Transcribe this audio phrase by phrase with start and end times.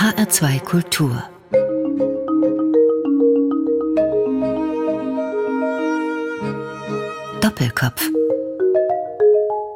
[0.00, 1.22] HR2 Kultur
[7.42, 8.08] Doppelkopf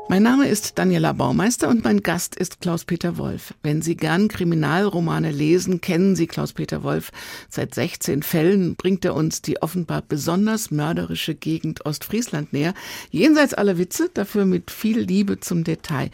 [0.09, 3.53] mein Name ist Daniela Baumeister und mein Gast ist Klaus-Peter Wolf.
[3.65, 7.11] Wenn Sie gern Kriminalromane lesen, kennen Sie Klaus-Peter Wolf.
[7.48, 12.75] Seit 16 Fällen bringt er uns die offenbar besonders mörderische Gegend Ostfriesland näher.
[13.11, 16.11] Jenseits aller Witze, dafür mit viel Liebe zum Detail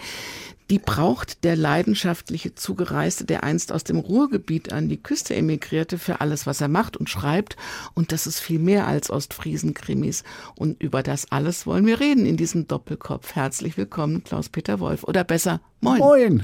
[0.71, 6.20] die braucht der leidenschaftliche Zugereiste, der einst aus dem Ruhrgebiet an die Küste emigrierte, für
[6.20, 7.56] alles, was er macht und schreibt.
[7.95, 10.23] Und das ist viel mehr als Ostfriesen-Krimis.
[10.55, 13.34] Und über das alles wollen wir reden in diesem Doppelkopf.
[13.34, 15.02] Herzlich willkommen, Klaus-Peter Wolf.
[15.02, 15.98] Oder besser, moin.
[15.98, 16.43] Moin.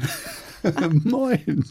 [1.05, 1.65] Moin.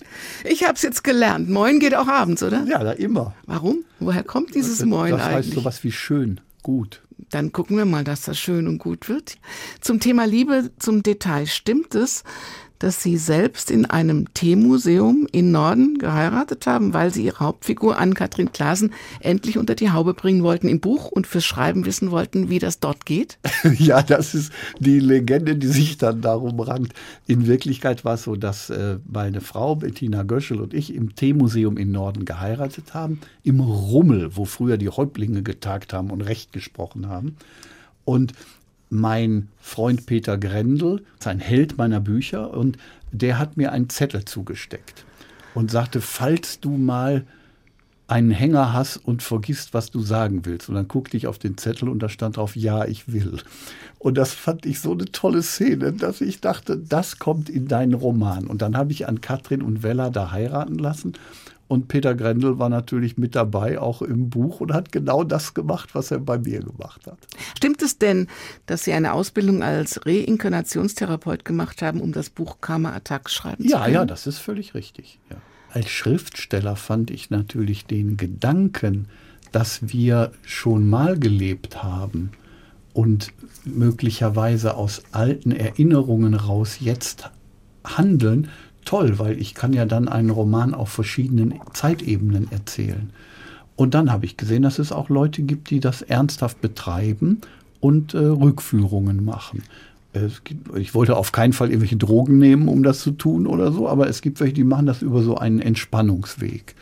[0.46, 1.50] Ich habe es jetzt gelernt.
[1.50, 2.64] Moin geht auch abends, oder?
[2.66, 3.36] Ja, da immer.
[3.46, 3.84] Warum?
[4.00, 5.36] Woher kommt dieses das, Moin das eigentlich?
[5.36, 7.02] Das heißt sowas wie schön, gut.
[7.30, 9.38] Dann gucken wir mal, dass das schön und gut wird.
[9.82, 11.48] Zum Thema Liebe zum Detail.
[11.48, 12.24] Stimmt es,
[12.80, 18.52] dass Sie selbst in einem Teemuseum in Norden geheiratet haben, weil Sie Ihre Hauptfigur Ann-Kathrin
[18.52, 22.60] Klaasen endlich unter die Haube bringen wollten im Buch und fürs Schreiben wissen wollten, wie
[22.60, 23.38] das dort geht?
[23.78, 26.94] ja, das ist die Legende, die sich dann darum rankt.
[27.28, 31.78] In Wirklichkeit war es so, dass äh, meine Frau Bettina Göschel und ich im Teemuseum
[31.78, 37.08] in Norden geheiratet haben, im Rummel, wo früher die Häuptlinge getagt haben und Recht gesprochen
[37.08, 37.38] haben.
[38.06, 38.34] Und
[38.90, 42.78] mein Freund Peter Grendel, sein Held meiner Bücher, und
[43.12, 45.06] der hat mir einen Zettel zugesteckt
[45.54, 47.26] und sagte, falls du mal
[48.08, 50.70] einen Hänger hast und vergisst, was du sagen willst.
[50.70, 53.40] Und dann guckte ich auf den Zettel und da stand drauf, ja, ich will.
[53.98, 57.96] Und das fand ich so eine tolle Szene, dass ich dachte, das kommt in deinen
[57.96, 58.46] Roman.
[58.46, 61.14] Und dann habe ich an Katrin und Wella da heiraten lassen
[61.68, 65.96] und Peter Grendel war natürlich mit dabei, auch im Buch, und hat genau das gemacht,
[65.96, 67.18] was er bei mir gemacht hat.
[67.58, 68.28] Stimmt es denn,
[68.68, 73.70] dass Sie eine Ausbildung als Reinkarnationstherapeut gemacht haben, um das Buch Karma Attack schreiben ja,
[73.70, 73.94] zu können?
[73.94, 75.20] Ja, ja, das ist völlig richtig.
[75.32, 75.38] Ja.
[75.72, 79.08] Als Schriftsteller fand ich natürlich den Gedanken,
[79.52, 82.32] dass wir schon mal gelebt haben
[82.94, 83.34] und
[83.66, 87.30] möglicherweise aus alten Erinnerungen raus jetzt
[87.84, 88.50] handeln,
[88.86, 93.10] toll, weil ich kann ja dann einen Roman auf verschiedenen Zeitebenen erzählen.
[93.76, 97.42] Und dann habe ich gesehen, dass es auch Leute gibt, die das ernsthaft betreiben
[97.80, 99.64] und äh, Rückführungen machen.
[100.46, 103.90] Gibt, ich wollte auf keinen Fall irgendwelche Drogen nehmen, um das zu tun oder so,
[103.90, 106.74] aber es gibt welche, die machen das über so einen Entspannungsweg.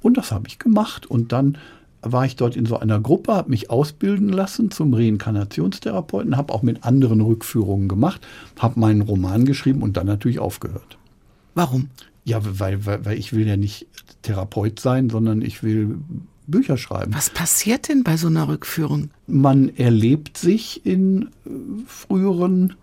[0.00, 1.04] Und das habe ich gemacht.
[1.04, 1.58] Und dann
[2.00, 6.62] war ich dort in so einer Gruppe, habe mich ausbilden lassen zum Reinkarnationstherapeuten, habe auch
[6.62, 8.26] mit anderen Rückführungen gemacht,
[8.58, 10.97] habe meinen Roman geschrieben und dann natürlich aufgehört.
[11.54, 11.88] Warum?
[12.24, 13.86] Ja, weil, weil, weil ich will ja nicht
[14.22, 15.98] Therapeut sein, sondern ich will
[16.46, 17.14] Bücher schreiben.
[17.14, 19.10] Was passiert denn bei so einer Rückführung?
[19.26, 21.50] Man erlebt sich in äh,
[21.86, 22.74] früheren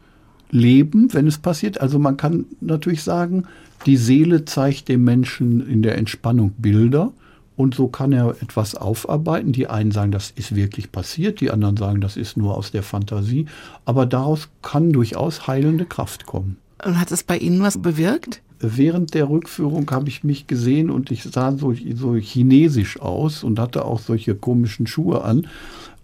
[0.51, 1.81] Leben, wenn es passiert.
[1.81, 3.45] Also man kann natürlich sagen,
[3.85, 7.11] die Seele zeigt dem Menschen in der Entspannung Bilder
[7.55, 9.51] und so kann er etwas aufarbeiten.
[9.51, 12.83] Die einen sagen, das ist wirklich passiert, die anderen sagen, das ist nur aus der
[12.83, 13.45] Fantasie.
[13.85, 16.57] Aber daraus kann durchaus heilende Kraft kommen.
[16.83, 18.41] Und hat es bei Ihnen was bewirkt?
[18.59, 23.59] Während der Rückführung habe ich mich gesehen und ich sah so, so chinesisch aus und
[23.59, 25.47] hatte auch solche komischen Schuhe an.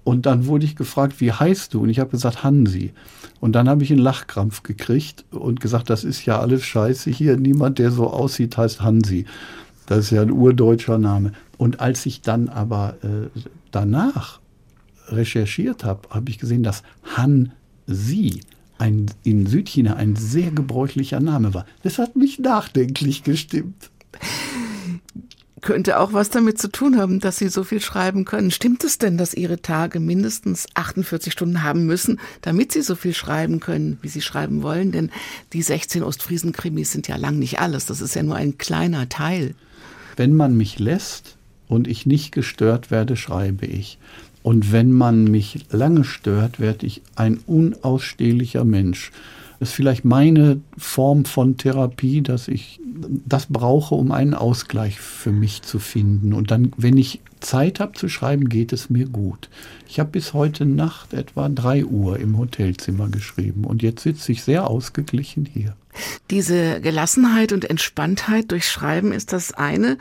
[0.04, 1.82] Und dann wurde ich gefragt, wie heißt du?
[1.82, 2.92] Und ich habe gesagt, Hansi.
[3.40, 7.38] Und dann habe ich einen Lachkrampf gekriegt und gesagt, das ist ja alles scheiße hier.
[7.38, 9.26] Niemand, der so aussieht, heißt Hansi.
[9.86, 11.34] Das ist ja ein urdeutscher Name.
[11.58, 14.40] Und als ich dann aber äh, danach
[15.08, 16.82] recherchiert habe, habe ich gesehen, dass
[17.16, 18.42] Hansi
[18.82, 21.66] ein, in Südchina ein sehr gebräuchlicher Name war.
[21.84, 23.92] Das hat mich nachdenklich gestimmt.
[25.62, 28.50] Könnte auch was damit zu tun haben, dass Sie so viel schreiben können.
[28.50, 33.14] Stimmt es denn, dass Ihre Tage mindestens 48 Stunden haben müssen, damit Sie so viel
[33.14, 34.92] schreiben können, wie Sie schreiben wollen?
[34.92, 35.12] Denn
[35.54, 37.86] die 16 Ostfriesen-Krimis sind ja lang nicht alles.
[37.86, 39.54] Das ist ja nur ein kleiner Teil.
[40.18, 41.38] Wenn man mich lässt
[41.68, 44.00] und ich nicht gestört werde, schreibe ich.
[44.44, 49.12] Und wenn man mich lange stört, werde ich ein unausstehlicher Mensch.
[49.60, 52.80] Das ist vielleicht meine Form von Therapie, dass ich
[53.26, 56.34] das brauche, um einen Ausgleich für mich zu finden.
[56.34, 59.50] Und dann, wenn ich Zeit habe zu schreiben, geht es mir gut.
[59.92, 64.42] Ich habe bis heute Nacht etwa drei Uhr im Hotelzimmer geschrieben und jetzt sitze ich
[64.42, 65.76] sehr ausgeglichen hier.
[66.30, 69.98] Diese Gelassenheit und Entspanntheit durch Schreiben ist das eine.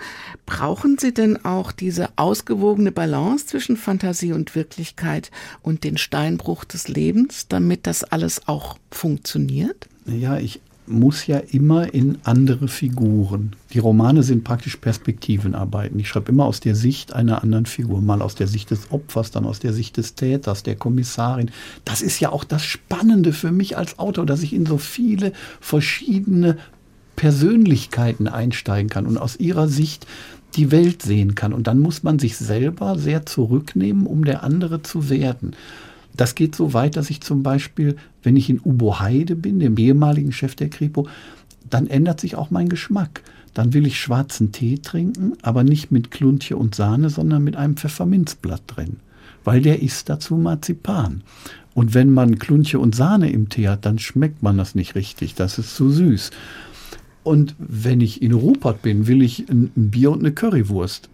[0.46, 6.86] Brauchen Sie denn auch diese ausgewogene Balance zwischen Fantasie und Wirklichkeit und den Steinbruch des
[6.86, 9.88] Lebens, damit das alles auch funktioniert?
[10.06, 10.60] Ja, ich
[10.90, 13.56] muss ja immer in andere Figuren.
[13.72, 15.98] Die Romane sind praktisch Perspektivenarbeiten.
[15.98, 19.30] Ich schreibe immer aus der Sicht einer anderen Figur, mal aus der Sicht des Opfers,
[19.30, 21.50] dann aus der Sicht des Täters, der Kommissarin.
[21.84, 25.32] Das ist ja auch das Spannende für mich als Autor, dass ich in so viele
[25.60, 26.56] verschiedene
[27.16, 30.06] Persönlichkeiten einsteigen kann und aus ihrer Sicht
[30.56, 31.52] die Welt sehen kann.
[31.52, 35.54] Und dann muss man sich selber sehr zurücknehmen, um der andere zu werden.
[36.16, 39.76] Das geht so weit, dass ich zum Beispiel, wenn ich in Ubo Heide bin, dem
[39.76, 41.06] ehemaligen Chef der Kripo,
[41.68, 43.22] dann ändert sich auch mein Geschmack.
[43.54, 47.76] Dann will ich schwarzen Tee trinken, aber nicht mit Kluntje und Sahne, sondern mit einem
[47.76, 48.96] Pfefferminzblatt drin.
[49.44, 51.22] Weil der ist dazu Marzipan.
[51.74, 55.34] Und wenn man Kluntje und Sahne im Tee hat, dann schmeckt man das nicht richtig.
[55.34, 56.30] Das ist zu süß.
[57.22, 61.08] Und wenn ich in Rupert bin, will ich ein, ein Bier und eine Currywurst.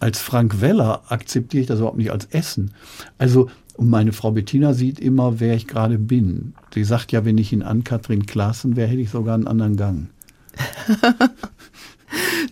[0.00, 2.72] Als Frank Weller akzeptiere ich das überhaupt nicht als Essen.
[3.18, 6.54] Also und meine Frau Bettina sieht immer, wer ich gerade bin.
[6.72, 10.08] Sie sagt ja, wenn ich in Ann-Kathrin Klaassen wäre, hätte ich sogar einen anderen Gang.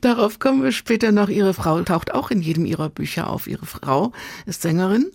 [0.00, 1.28] Darauf kommen wir später noch.
[1.28, 3.46] Ihre Frau taucht auch in jedem ihrer Bücher auf.
[3.46, 4.12] Ihre Frau
[4.46, 5.06] ist Sängerin.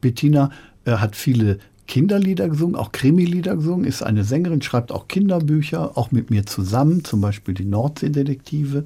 [0.00, 0.50] Bettina
[0.84, 6.10] äh, hat viele Kinderlieder gesungen, auch Krimilieder gesungen, ist eine Sängerin, schreibt auch Kinderbücher, auch
[6.10, 8.84] mit mir zusammen, zum Beispiel die Nordseedetektive.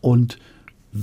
[0.00, 0.38] Und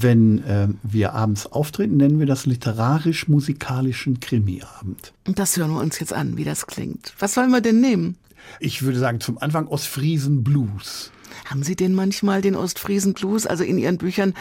[0.01, 5.13] wenn äh, wir abends auftreten, nennen wir das literarisch-musikalischen Krimiabend.
[5.27, 7.13] Und das hören wir uns jetzt an, wie das klingt.
[7.19, 8.17] Was sollen wir denn nehmen?
[8.59, 11.11] Ich würde sagen, zum Anfang Ostfriesen Blues.
[11.45, 14.33] Haben Sie denn manchmal den Ostfriesen Blues, also in Ihren Büchern?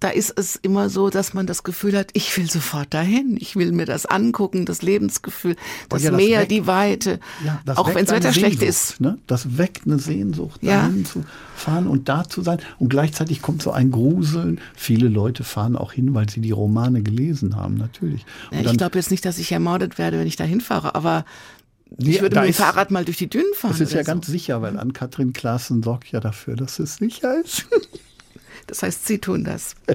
[0.00, 3.36] Da ist es immer so, dass man das Gefühl hat, ich will sofort dahin.
[3.38, 5.56] Ich will mir das angucken, das Lebensgefühl,
[5.90, 7.20] das, ja, das Meer, weckt, die Weite.
[7.44, 9.00] Ja, auch wenn das Wetter schlecht ist.
[9.00, 9.18] Ne?
[9.26, 11.24] Das weckt eine Sehnsucht, dahin zu
[11.54, 12.58] fahren und da zu sein.
[12.78, 14.60] Und gleichzeitig kommt so ein Gruseln.
[14.74, 18.24] Viele Leute fahren auch hin, weil sie die Romane gelesen haben, natürlich.
[18.50, 21.24] ich glaube jetzt nicht, dass ich ermordet werde, wenn ich da hinfahre, aber
[21.98, 23.72] ich würde mit dem Fahrrad mal durch die Dünen fahren.
[23.72, 24.06] Das ist ja so.
[24.06, 27.66] ganz sicher, weil Ann-Kathrin Klaassen sorgt ja dafür, dass es sicher ist.
[28.66, 29.74] Das heißt, Sie tun das.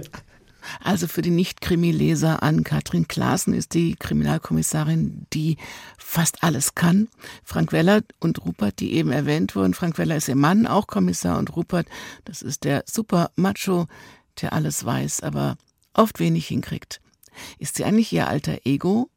[0.81, 5.57] Also für die Nicht-Krimi-Leser an Katrin Klaassen ist die Kriminalkommissarin, die
[5.97, 7.07] fast alles kann.
[7.43, 9.73] Frank Weller und Rupert, die eben erwähnt wurden.
[9.73, 11.87] Frank Weller ist ihr Mann, auch Kommissar und Rupert,
[12.25, 13.87] das ist der super Macho,
[14.41, 15.57] der alles weiß, aber
[15.93, 17.01] oft wenig hinkriegt.
[17.59, 19.09] Ist sie eigentlich ihr alter Ego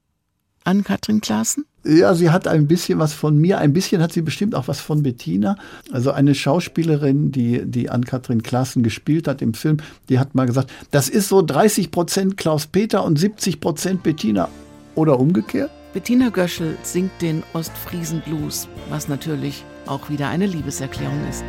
[0.69, 1.65] an Katrin Klaassen?
[1.85, 4.81] Ja, sie hat ein bisschen was von mir, ein bisschen hat sie bestimmt auch was
[4.81, 5.57] von Bettina.
[5.91, 9.79] Also eine Schauspielerin, die, die an Katrin Klaassen gespielt hat im Film,
[10.11, 14.51] die hat mal gesagt, das ist so 30 Prozent Klaus-Peter und 70 Prozent Bettina.
[14.95, 15.71] Oder umgekehrt?
[15.95, 21.45] Bettina Göschel singt den Ostfriesen Blues, was natürlich auch wieder eine Liebeserklärung ist.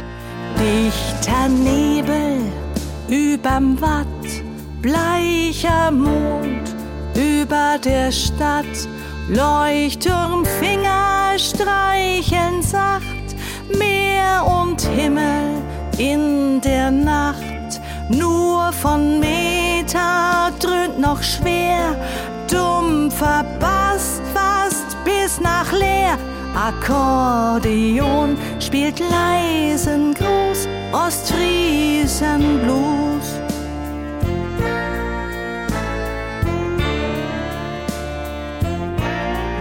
[0.57, 2.39] Dichter Nebel
[3.09, 4.07] überm Watt,
[4.81, 6.78] bleicher Mond
[7.19, 8.87] über der Stadt
[9.27, 13.03] Leuchtturmfinger streicheln sacht,
[13.77, 15.61] Meer und Himmel
[15.97, 17.81] in der Nacht.
[18.09, 21.95] Nur von Meter dröhnt noch schwer,
[22.49, 26.17] dumpfer Bass fast bis nach leer.
[26.55, 32.78] Akkordeon spielt leisen Gruß, Ostfriesen Blues.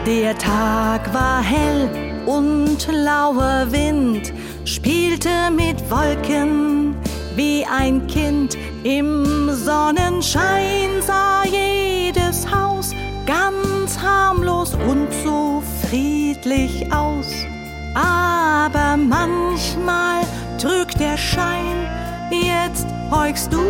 [0.09, 1.87] Der Tag war hell
[2.25, 4.33] und lauer Wind
[4.65, 6.97] spielte mit Wolken
[7.37, 8.57] wie ein Kind.
[8.85, 12.95] Im Sonnenschein sah jedes Haus
[13.27, 17.27] ganz harmlos und so friedlich aus.
[17.95, 20.23] Aber manchmal
[20.59, 21.87] trügt der Schein,
[22.31, 23.61] jetzt heugst du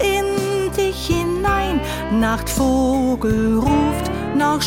[0.00, 1.78] in dich hinein.
[2.10, 4.62] Nachtvogel ruft noch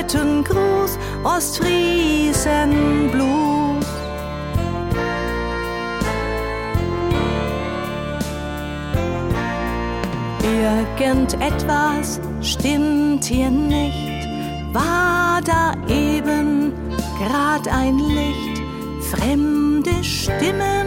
[0.00, 3.86] späten Gruß, Ostfriesen Blues.
[10.42, 14.28] Irgendetwas stimmt hier nicht,
[14.72, 16.72] war da eben
[17.18, 18.62] grad ein Licht,
[19.10, 20.86] fremde Stimmen,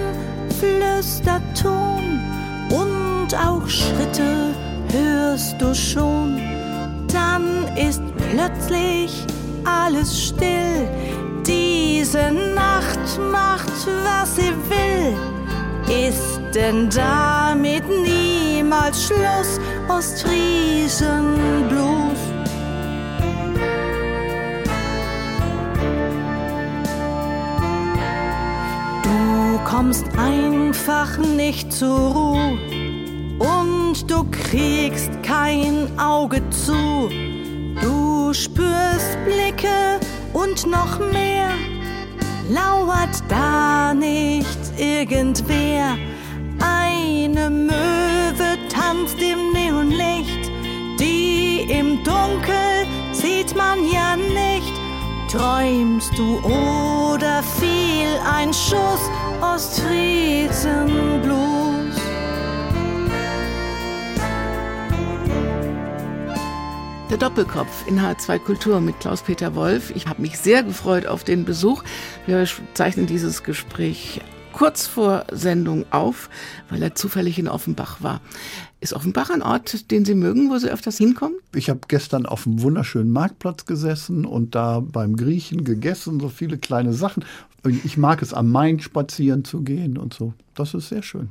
[0.59, 2.19] Flüsterton
[2.69, 4.53] und auch Schritte
[4.91, 6.39] hörst du schon.
[7.07, 9.25] Dann ist plötzlich
[9.63, 10.87] alles still.
[11.45, 13.71] Diese Nacht macht,
[14.03, 15.15] was sie will.
[16.07, 19.59] Ist denn damit niemals Schluss?
[19.87, 21.35] Ostfriesen
[21.69, 22.19] Blues.
[29.03, 32.57] Du kommst einfach nicht zur Ruhe
[33.39, 37.09] und du kriegst kein Auge zu.
[37.81, 39.99] Du spürst Blicke
[40.33, 41.49] und noch mehr.
[42.49, 45.95] Lauert da nicht irgendwer?
[46.59, 50.51] Eine Möwe tanzt im Neonlicht,
[50.99, 54.73] die im Dunkel sieht man ja nicht.
[55.31, 59.09] Träumst du oder fiel ein Schuss?
[59.41, 61.62] Ostfriesen-Blues.
[67.13, 69.95] Der Doppelkopf in H2 Kultur mit Klaus-Peter Wolf.
[69.95, 71.83] Ich habe mich sehr gefreut auf den Besuch.
[72.25, 72.43] Wir
[72.73, 74.19] zeichnen dieses Gespräch
[74.51, 76.27] kurz vor Sendung auf,
[76.71, 78.19] weil er zufällig in Offenbach war.
[78.79, 81.37] Ist Offenbach ein Ort, den Sie mögen, wo Sie öfters hinkommen?
[81.53, 86.57] Ich habe gestern auf einem wunderschönen Marktplatz gesessen und da beim Griechen gegessen, so viele
[86.57, 87.25] kleine Sachen.
[87.83, 90.33] Ich mag es am Main spazieren zu gehen und so.
[90.55, 91.29] Das ist sehr schön.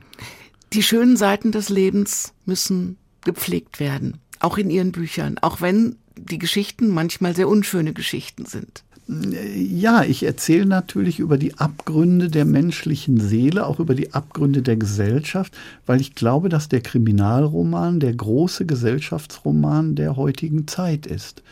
[0.74, 6.38] Die schönen Seiten des Lebens müssen gepflegt werden, auch in Ihren Büchern, auch wenn die
[6.38, 8.82] Geschichten manchmal sehr unschöne Geschichten sind.
[9.08, 14.76] Ja, ich erzähle natürlich über die Abgründe der menschlichen Seele, auch über die Abgründe der
[14.76, 15.52] Gesellschaft,
[15.86, 21.42] weil ich glaube, dass der Kriminalroman der große Gesellschaftsroman der heutigen Zeit ist.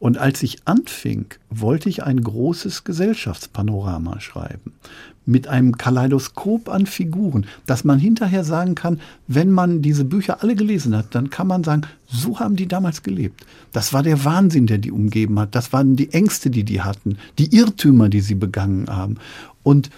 [0.00, 4.72] Und als ich anfing, wollte ich ein großes Gesellschaftspanorama schreiben
[5.28, 10.54] mit einem Kaleidoskop an Figuren, dass man hinterher sagen kann, wenn man diese Bücher alle
[10.54, 13.44] gelesen hat, dann kann man sagen, so haben die damals gelebt.
[13.72, 15.54] Das war der Wahnsinn, der die umgeben hat.
[15.54, 19.16] Das waren die Ängste, die die hatten, die Irrtümer, die sie begangen haben.
[19.62, 19.90] Und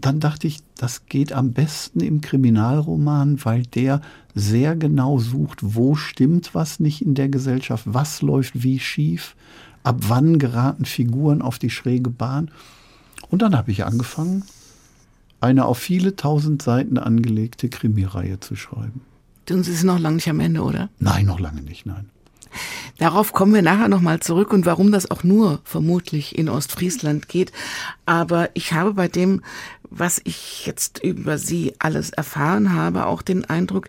[0.00, 4.00] dann dachte ich, das geht am besten im Kriminalroman, weil der
[4.34, 9.36] sehr genau sucht, wo stimmt was nicht in der Gesellschaft, was läuft wie schief,
[9.82, 12.50] ab wann geraten Figuren auf die schräge Bahn.
[13.28, 14.44] Und dann habe ich angefangen,
[15.40, 19.02] eine auf viele tausend Seiten angelegte Krimireihe zu schreiben.
[19.50, 20.88] Und Sie sind noch lange nicht am Ende, oder?
[21.00, 22.08] Nein, noch lange nicht, nein.
[22.98, 27.52] Darauf kommen wir nachher nochmal zurück und warum das auch nur vermutlich in Ostfriesland geht.
[28.06, 29.42] Aber ich habe bei dem,
[29.90, 33.88] was ich jetzt über Sie alles erfahren habe, auch den Eindruck,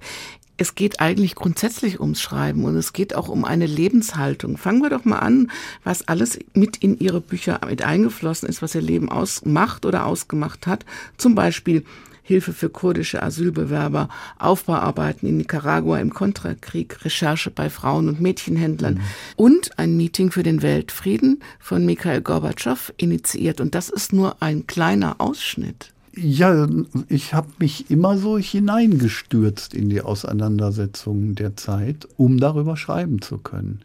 [0.58, 4.58] es geht eigentlich grundsätzlich ums Schreiben und es geht auch um eine Lebenshaltung.
[4.58, 5.52] Fangen wir doch mal an,
[5.84, 10.68] was alles mit in Ihre Bücher mit eingeflossen ist, was Ihr Leben ausmacht oder ausgemacht
[10.68, 10.86] hat.
[11.18, 11.84] Zum Beispiel
[12.24, 19.02] Hilfe für kurdische Asylbewerber, Aufbauarbeiten in Nicaragua im Kontrakrieg, Recherche bei Frauen- und Mädchenhändlern mhm.
[19.36, 23.60] und ein Meeting für den Weltfrieden von Mikhail Gorbatschow initiiert.
[23.60, 25.92] Und das ist nur ein kleiner Ausschnitt.
[26.16, 26.68] Ja,
[27.10, 33.40] ich habe mich immer so hineingestürzt in die Auseinandersetzungen der Zeit, um darüber schreiben zu
[33.40, 33.82] können.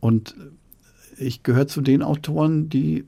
[0.00, 0.34] Und
[1.16, 3.04] ich gehöre zu den Autoren, die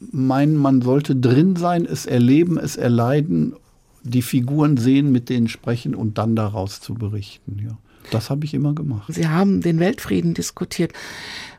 [0.00, 3.54] meinen, man sollte drin sein, es erleben, es erleiden,
[4.02, 7.58] die Figuren sehen, mit denen sprechen und dann daraus zu berichten.
[7.62, 7.78] Ja.
[8.10, 9.12] Das habe ich immer gemacht.
[9.12, 10.92] Sie haben den Weltfrieden diskutiert.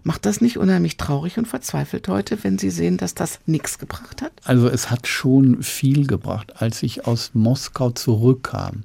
[0.04, 4.22] Macht das nicht unheimlich traurig und verzweifelt heute, wenn Sie sehen, dass das nichts gebracht
[4.22, 4.32] hat?
[4.44, 6.62] Also es hat schon viel gebracht.
[6.62, 8.84] Als ich aus Moskau zurückkam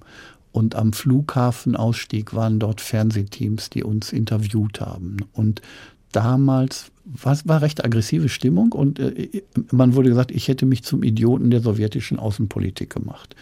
[0.52, 5.16] und am Flughafen ausstieg, waren dort Fernsehteams, die uns interviewt haben.
[5.32, 5.62] Und
[6.12, 11.02] damals war, war recht aggressive Stimmung und äh, man wurde gesagt, ich hätte mich zum
[11.02, 13.36] Idioten der sowjetischen Außenpolitik gemacht.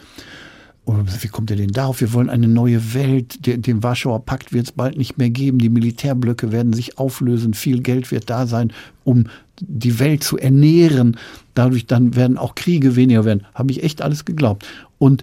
[0.85, 2.03] Und wie kommt ihr denn darauf?
[2.03, 3.47] Wir wollen eine neue Welt.
[3.47, 5.59] Den, den Warschauer Pakt wird es bald nicht mehr geben.
[5.59, 7.55] Die Militärblöcke werden sich auflösen.
[7.55, 8.71] Viel Geld wird da sein,
[9.03, 9.29] um
[9.61, 11.17] die Welt zu ernähren.
[11.55, 13.47] Dadurch dann werden auch Kriege weniger werden.
[13.55, 14.67] Habe ich echt alles geglaubt.
[14.99, 15.23] Und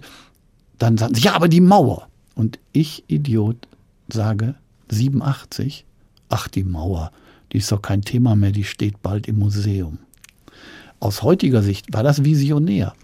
[0.78, 2.08] dann sagen sie, ja, aber die Mauer.
[2.34, 3.68] Und ich, Idiot,
[4.12, 4.56] sage
[4.90, 5.84] 87,
[6.28, 7.12] ach, die Mauer,
[7.52, 9.98] die ist doch kein Thema mehr, die steht bald im Museum.
[11.00, 12.94] Aus heutiger Sicht war das visionär.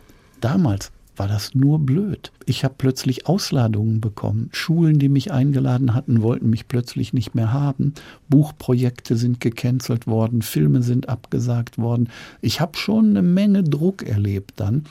[0.40, 2.32] Damals war das nur blöd.
[2.46, 4.50] Ich habe plötzlich Ausladungen bekommen.
[4.52, 7.94] Schulen, die mich eingeladen hatten, wollten mich plötzlich nicht mehr haben.
[8.28, 12.08] Buchprojekte sind gecancelt worden, Filme sind abgesagt worden.
[12.40, 14.84] Ich habe schon eine Menge Druck erlebt dann,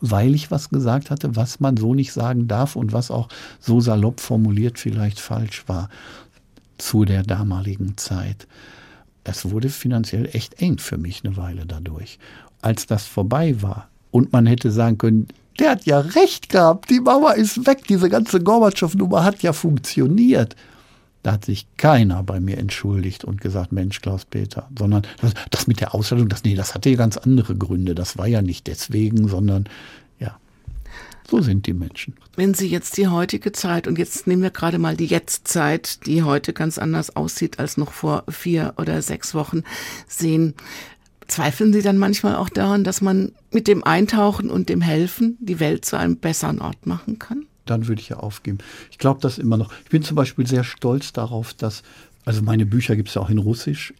[0.00, 3.28] weil ich was gesagt hatte, was man so nicht sagen darf und was auch
[3.60, 5.88] so salopp formuliert vielleicht falsch war
[6.78, 8.48] zu der damaligen Zeit.
[9.24, 12.18] Es wurde finanziell echt eng für mich eine Weile dadurch.
[12.60, 17.00] Als das vorbei war und man hätte sagen können, der hat ja recht gehabt, die
[17.00, 20.56] Mauer ist weg, diese ganze Gorbatschow-Nummer hat ja funktioniert.
[21.22, 25.02] Da hat sich keiner bei mir entschuldigt und gesagt, Mensch, Klaus-Peter, sondern
[25.50, 27.94] das, mit der Ausstellung, das, nee, das hatte ja ganz andere Gründe.
[27.94, 29.68] Das war ja nicht deswegen, sondern
[31.28, 32.14] so sind die Menschen.
[32.36, 36.22] Wenn Sie jetzt die heutige Zeit, und jetzt nehmen wir gerade mal die Jetztzeit, die
[36.22, 39.62] heute ganz anders aussieht als noch vor vier oder sechs Wochen,
[40.06, 40.54] sehen,
[41.32, 45.60] Zweifeln Sie dann manchmal auch daran, dass man mit dem Eintauchen und dem Helfen die
[45.60, 47.46] Welt zu einem besseren Ort machen kann?
[47.64, 48.58] Dann würde ich ja aufgeben.
[48.90, 49.72] Ich glaube das immer noch.
[49.84, 51.84] Ich bin zum Beispiel sehr stolz darauf, dass,
[52.26, 53.94] also meine Bücher gibt es ja auch in Russisch,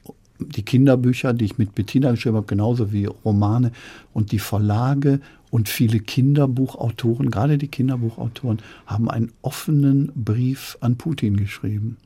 [0.49, 3.73] die Kinderbücher, die ich mit Bettina geschrieben habe, genauso wie Romane
[4.13, 5.21] und die Verlage
[5.51, 11.97] und viele Kinderbuchautoren, gerade die Kinderbuchautoren, haben einen offenen Brief an Putin geschrieben.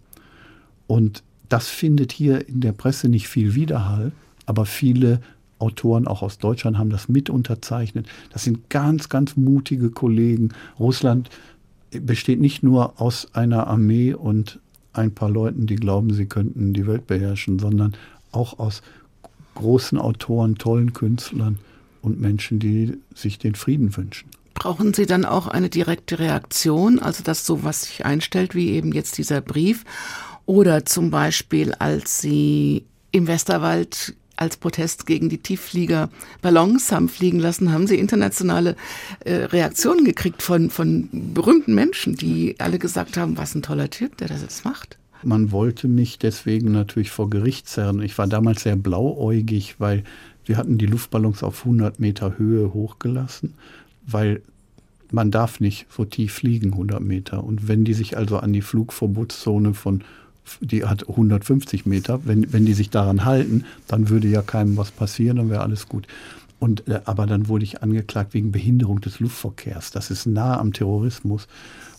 [0.86, 4.12] Und das findet hier in der Presse nicht viel Widerhall
[4.46, 5.20] aber viele
[5.58, 8.06] Autoren auch aus Deutschland haben das mit unterzeichnet.
[8.32, 10.50] Das sind ganz, ganz mutige Kollegen.
[10.78, 11.28] Russland
[11.90, 14.60] besteht nicht nur aus einer Armee und
[14.92, 17.94] ein paar Leuten, die glauben, sie könnten die Welt beherrschen, sondern
[18.36, 18.82] auch aus
[19.54, 21.58] großen Autoren, tollen Künstlern
[22.02, 24.30] und Menschen, die sich den Frieden wünschen.
[24.54, 29.18] Brauchen Sie dann auch eine direkte Reaktion, also dass sowas sich einstellt, wie eben jetzt
[29.18, 29.84] dieser Brief?
[30.46, 36.10] Oder zum Beispiel, als Sie im Westerwald als Protest gegen die Tiefflieger
[36.42, 38.76] Ballons haben fliegen lassen, haben sie internationale
[39.24, 44.18] äh, Reaktionen gekriegt von, von berühmten Menschen, die alle gesagt haben, was ein toller Typ,
[44.18, 44.98] der das jetzt macht.
[45.22, 48.02] Man wollte mich deswegen natürlich vor Gericht zerren.
[48.02, 50.04] Ich war damals sehr blauäugig, weil
[50.44, 53.54] wir hatten die Luftballons auf 100 Meter Höhe hochgelassen,
[54.06, 54.42] weil
[55.10, 57.44] man darf nicht so tief fliegen, 100 Meter.
[57.44, 60.02] Und wenn die sich also an die Flugverbotszone von
[60.60, 62.20] die hat 150 Meter.
[62.24, 65.88] Wenn, wenn die sich daran halten, dann würde ja keinem was passieren, dann wäre alles
[65.88, 66.06] gut.
[66.58, 69.90] Und, äh, aber dann wurde ich angeklagt wegen Behinderung des Luftverkehrs.
[69.90, 71.48] Das ist nah am Terrorismus.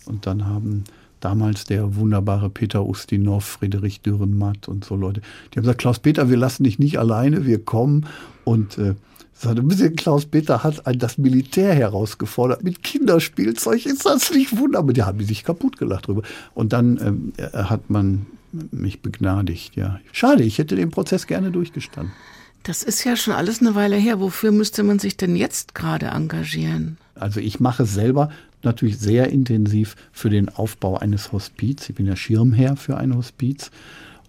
[0.06, 0.86] Und dann haben
[1.20, 6.38] damals der wunderbare Peter Ustinov, Friedrich Dürrenmatt und so Leute, die haben gesagt, Klaus-Peter, wir
[6.38, 8.06] lassen dich nicht alleine, wir kommen.
[8.44, 8.96] Und äh,
[9.34, 13.86] sagte, ein bisschen Klaus-Peter hat das Militär herausgefordert mit Kinderspielzeug.
[13.86, 14.94] Ist das nicht wunderbar?
[14.94, 16.24] Die haben sich kaputt gelacht drüber.
[16.54, 18.26] Und dann ähm, hat man
[18.72, 20.00] mich begnadigt, ja.
[20.12, 22.14] Schade, ich hätte den Prozess gerne durchgestanden.
[22.64, 24.20] Das ist ja schon alles eine Weile her.
[24.20, 26.98] Wofür müsste man sich denn jetzt gerade engagieren?
[27.16, 28.30] Also ich mache selber
[28.64, 31.90] natürlich sehr intensiv für den Aufbau eines Hospiz.
[31.90, 33.72] Ich bin ja Schirmherr für ein Hospiz.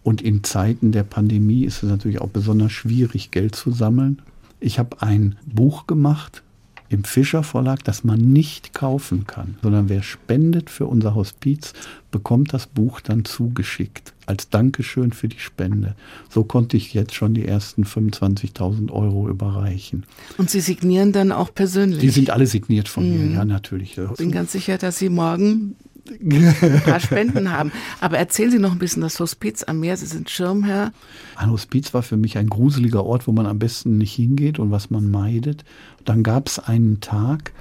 [0.02, 4.22] Und in Zeiten der Pandemie ist es natürlich auch besonders schwierig, Geld zu sammeln.
[4.60, 6.42] Ich habe ein Buch gemacht
[6.90, 11.74] im Fischer Verlag, das man nicht kaufen kann, sondern wer spendet für unser Hospiz,
[12.10, 15.94] bekommt das Buch dann zugeschickt als Dankeschön für die Spende.
[16.28, 20.04] So konnte ich jetzt schon die ersten 25.000 Euro überreichen.
[20.36, 22.00] Und Sie signieren dann auch persönlich?
[22.00, 23.28] Die sind alle signiert von mhm.
[23.28, 23.96] mir, ja natürlich.
[23.98, 25.76] Ich bin ganz sicher, dass Sie morgen
[26.10, 27.72] ein paar Spenden haben.
[28.00, 29.96] Aber erzählen Sie noch ein bisschen das Hospiz am Meer.
[29.96, 30.92] Sie sind Schirmherr.
[31.36, 34.70] Ein Hospiz war für mich ein gruseliger Ort, wo man am besten nicht hingeht und
[34.70, 35.64] was man meidet.
[36.04, 37.52] Dann gab es einen Tag,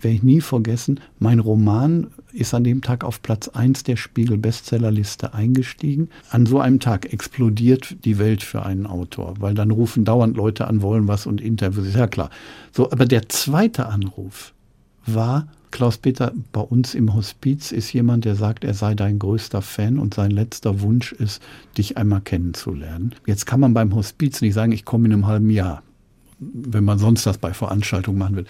[0.00, 5.34] werde ich nie vergessen, mein Roman ist an dem Tag auf Platz 1 der Spiegel-Bestsellerliste
[5.34, 6.08] eingestiegen.
[6.30, 10.66] An so einem Tag explodiert die Welt für einen Autor, weil dann rufen dauernd Leute
[10.66, 11.94] an, wollen was und Interviews.
[11.94, 12.30] Ja klar.
[12.72, 14.52] So, aber der zweite Anruf
[15.06, 19.98] war, Klaus-Peter, bei uns im Hospiz ist jemand, der sagt, er sei dein größter Fan
[19.98, 21.42] und sein letzter Wunsch ist,
[21.76, 23.14] dich einmal kennenzulernen.
[23.26, 25.82] Jetzt kann man beim Hospiz nicht sagen, ich komme in einem halben Jahr,
[26.38, 28.46] wenn man sonst das bei Veranstaltungen machen will.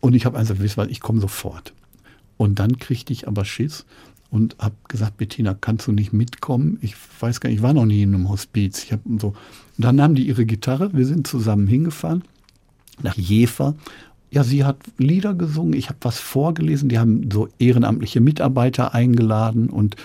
[0.00, 1.72] Und ich habe einfach gewiss, weil ich komme sofort.
[2.36, 3.84] Und dann kriegte ich aber Schiss
[4.30, 6.78] und habe gesagt, Bettina, kannst du nicht mitkommen?
[6.82, 8.84] Ich weiß gar nicht, ich war noch nie in einem Hospiz.
[8.84, 9.28] Ich so.
[9.28, 9.34] Und
[9.76, 12.22] dann nahm die ihre Gitarre, wir sind zusammen hingefahren
[13.02, 13.74] nach Jever
[14.30, 19.70] ja, sie hat Lieder gesungen, ich habe was vorgelesen, die haben so ehrenamtliche Mitarbeiter eingeladen
[19.70, 19.96] und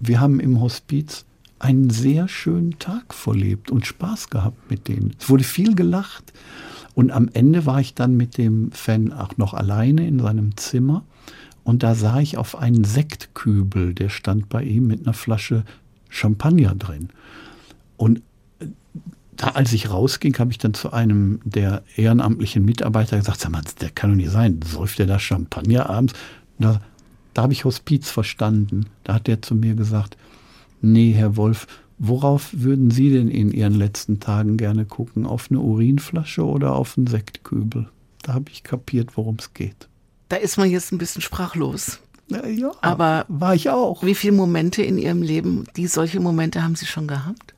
[0.00, 1.24] wir haben im Hospiz
[1.58, 5.14] einen sehr schönen Tag verlebt und Spaß gehabt mit denen.
[5.18, 6.32] Es wurde viel gelacht
[6.94, 11.04] und am Ende war ich dann mit dem Fan auch noch alleine in seinem Zimmer
[11.64, 15.64] und da sah ich auf einen Sektkübel, der stand bei ihm mit einer Flasche
[16.08, 17.08] Champagner drin.
[17.96, 18.22] Und
[19.36, 23.62] da, als ich rausging, habe ich dann zu einem der ehrenamtlichen Mitarbeiter gesagt, sag mal,
[23.80, 26.12] der kann doch nicht sein, säuft der da Champagner abends?
[26.58, 26.80] Da,
[27.34, 28.86] da habe ich Hospiz verstanden.
[29.04, 30.16] Da hat der zu mir gesagt,
[30.80, 31.66] nee, Herr Wolf,
[31.98, 35.26] worauf würden Sie denn in Ihren letzten Tagen gerne gucken?
[35.26, 37.88] Auf eine Urinflasche oder auf einen Sektkübel?
[38.22, 39.88] Da habe ich kapiert, worum es geht.
[40.28, 42.00] Da ist man jetzt ein bisschen sprachlos.
[42.28, 44.04] Ja, ja, aber war ich auch.
[44.04, 47.54] Wie viele Momente in Ihrem Leben, die solche Momente haben Sie schon gehabt?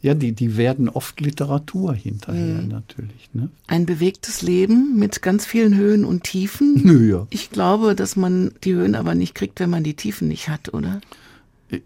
[0.00, 2.68] Ja, die, die werden oft Literatur hinterher mhm.
[2.68, 3.30] natürlich.
[3.32, 3.48] Ne?
[3.66, 6.76] Ein bewegtes Leben mit ganz vielen Höhen und Tiefen.
[7.08, 7.26] Ja.
[7.30, 10.74] Ich glaube, dass man die Höhen aber nicht kriegt, wenn man die Tiefen nicht hat,
[10.74, 11.00] oder?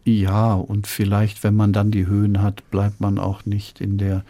[0.04, 4.24] Ja, und vielleicht, wenn man dann die Höhen hat, bleibt man auch nicht in der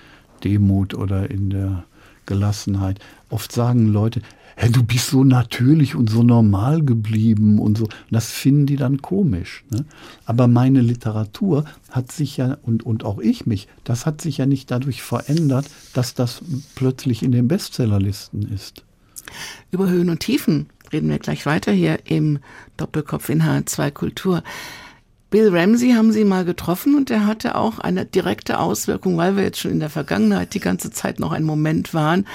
[0.44, 1.84] Demut oder in der
[2.26, 2.98] Gelassenheit.
[3.28, 4.22] Oft sagen Leute,
[4.62, 7.88] hey, du bist so natürlich und so normal geblieben und so.
[8.12, 9.64] Das finden die dann komisch.
[9.70, 9.84] Ne?
[10.24, 14.46] Aber meine Literatur hat sich ja, und, und auch ich mich, das hat sich ja
[14.46, 16.42] nicht dadurch verändert, dass das
[16.76, 18.84] plötzlich in den Bestsellerlisten ist.
[19.72, 22.38] Über Höhen und Tiefen reden wir gleich weiter hier im
[22.76, 24.44] Doppelkopf in H2 Kultur.
[25.32, 29.44] Bill Ramsey haben Sie mal getroffen und der hatte auch eine direkte Auswirkung, weil wir
[29.44, 32.26] jetzt schon in der Vergangenheit die ganze Zeit noch ein Moment waren,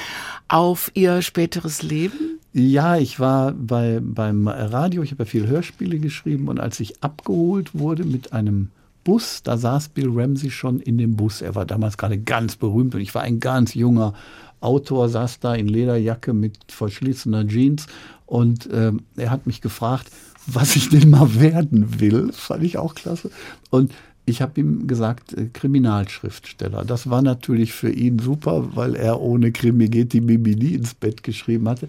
[0.47, 2.39] auf Ihr späteres Leben?
[2.53, 7.03] Ja, ich war bei, beim Radio, ich habe ja viel Hörspiele geschrieben und als ich
[7.03, 8.69] abgeholt wurde mit einem
[9.03, 11.43] Bus, da saß Bill Ramsey schon in dem Bus.
[11.43, 14.15] Er war damals gerade ganz berühmt und ich war ein ganz junger
[14.59, 17.85] Autor, saß da in Lederjacke mit verschlissener Jeans
[18.25, 20.09] und äh, er hat mich gefragt,
[20.47, 22.31] was ich denn mal werden will.
[22.33, 23.29] Fand ich auch klasse.
[23.69, 23.91] Und
[24.25, 26.83] ich habe ihm gesagt, äh, Kriminalschriftsteller.
[26.83, 30.93] Das war natürlich für ihn super, weil er ohne Krimi geht die Mimi nie ins
[30.93, 31.87] Bett geschrieben hatte.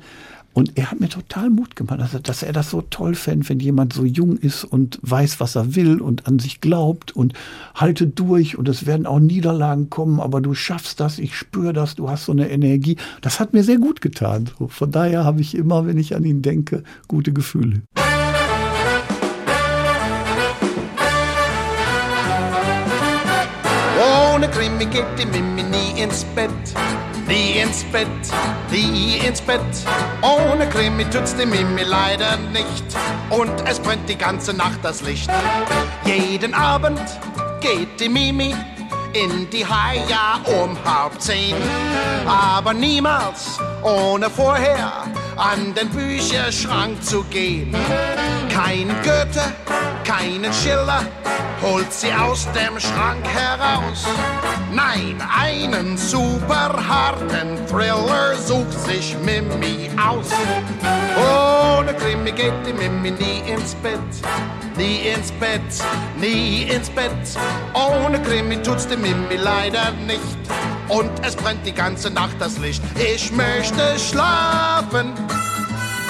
[0.55, 3.49] Und er hat mir total Mut gemacht, dass er, dass er das so toll fände,
[3.49, 7.35] wenn jemand so jung ist und weiß, was er will und an sich glaubt und
[7.75, 11.95] halte durch und es werden auch Niederlagen kommen, aber du schaffst das, ich spüre das,
[11.95, 12.97] du hast so eine Energie.
[13.21, 14.51] Das hat mir sehr gut getan.
[14.69, 17.83] Von daher habe ich immer, wenn ich an ihn denke, gute Gefühle.
[24.49, 26.51] Krimi geht die Mimi nie ins Bett.
[27.27, 28.09] Nie ins Bett,
[28.71, 29.61] nie ins Bett.
[30.23, 32.85] Ohne Krimi tut's die Mimi leider nicht.
[33.31, 35.31] Und es brennt die ganze Nacht das Licht.
[36.05, 37.01] Jeden Abend
[37.61, 38.55] geht die Mimi
[39.13, 41.55] in die Haia um halb zehn.
[42.27, 45.05] Aber niemals ohne vorher
[45.37, 47.75] an den Bücherschrank zu gehen.
[48.59, 49.53] Kein Goethe,
[50.03, 51.07] keinen Schiller
[51.63, 54.05] holt sie aus dem Schrank heraus.
[54.73, 60.31] Nein, einen super harten Thriller sucht sich Mimi aus.
[61.17, 64.01] Ohne Krimi geht die Mimi nie ins Bett,
[64.77, 65.63] nie ins Bett,
[66.21, 67.13] nie ins Bett.
[67.75, 70.21] Ohne Krimi tut's die Mimi leider nicht.
[70.89, 72.83] Und es brennt die ganze Nacht das Licht.
[72.97, 75.13] Ich möchte schlafen,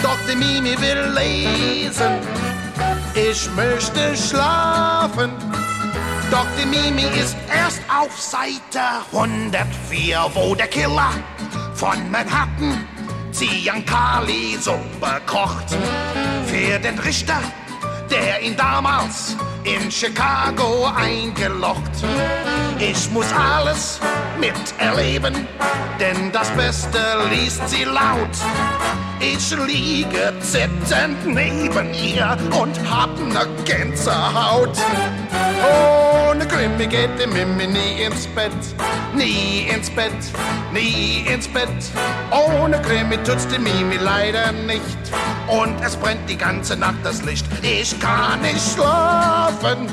[0.03, 2.21] doch die Mimi will lesen.
[3.15, 5.31] Ich möchte schlafen,
[6.31, 8.81] doch die Mimi ist erst auf Seite
[9.13, 11.11] 104, wo der Killer
[11.75, 12.87] von Manhattan
[13.33, 15.77] Ziankali Suppe kocht.
[16.47, 17.41] Für den Richter,
[18.11, 21.91] der ihn damals in Chicago eingelocht.
[22.79, 24.01] Ich muss alles
[24.39, 25.35] miterleben,
[25.99, 26.99] denn das Beste
[27.31, 28.37] liest sie laut.
[29.21, 34.77] Ich liege zittend neben ihr und hab ne Gänsehaut.
[36.31, 38.53] Ohne Krimi geht die Mimi nie ins Bett,
[39.13, 40.13] nie ins Bett,
[40.73, 41.69] nie ins Bett.
[42.31, 44.99] Ohne Krimi tut's die Mimi leider nicht.
[45.49, 47.47] Und es brennt die ganze Nacht das Licht.
[47.63, 49.87] Ich kann nicht schlafen,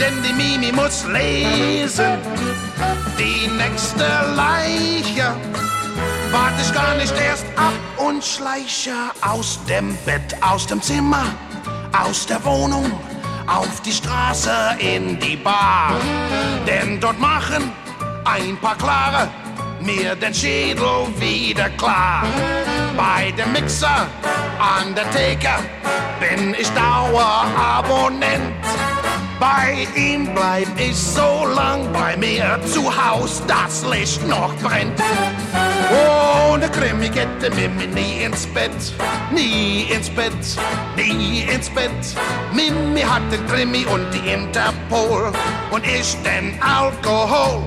[0.00, 2.18] denn die Mimi muss lesen.
[3.18, 5.34] Die nächste Leiche
[6.30, 11.24] warte ich gar nicht erst ab und schleiche aus dem Bett, aus dem Zimmer,
[11.92, 12.90] aus der Wohnung,
[13.46, 15.92] auf die Straße in die Bar.
[16.66, 17.70] Denn dort machen
[18.24, 19.28] ein paar Klare
[19.84, 22.24] mir den Schädel wieder klar.
[22.96, 24.06] Bei dem Mixer
[24.58, 25.50] an der Theke
[26.20, 28.54] bin ich Dauerabonnent.
[29.40, 34.98] Bei ihm bleib ich so lang bei mir zu Haus, das Licht noch brennt.
[36.48, 38.70] Ohne Krimi geht der Mimi nie ins Bett,
[39.32, 40.32] nie ins Bett,
[40.96, 41.90] nie ins Bett.
[42.52, 45.32] Mimi hat den Krimi und die Interpol
[45.70, 47.62] und ich den Alkohol.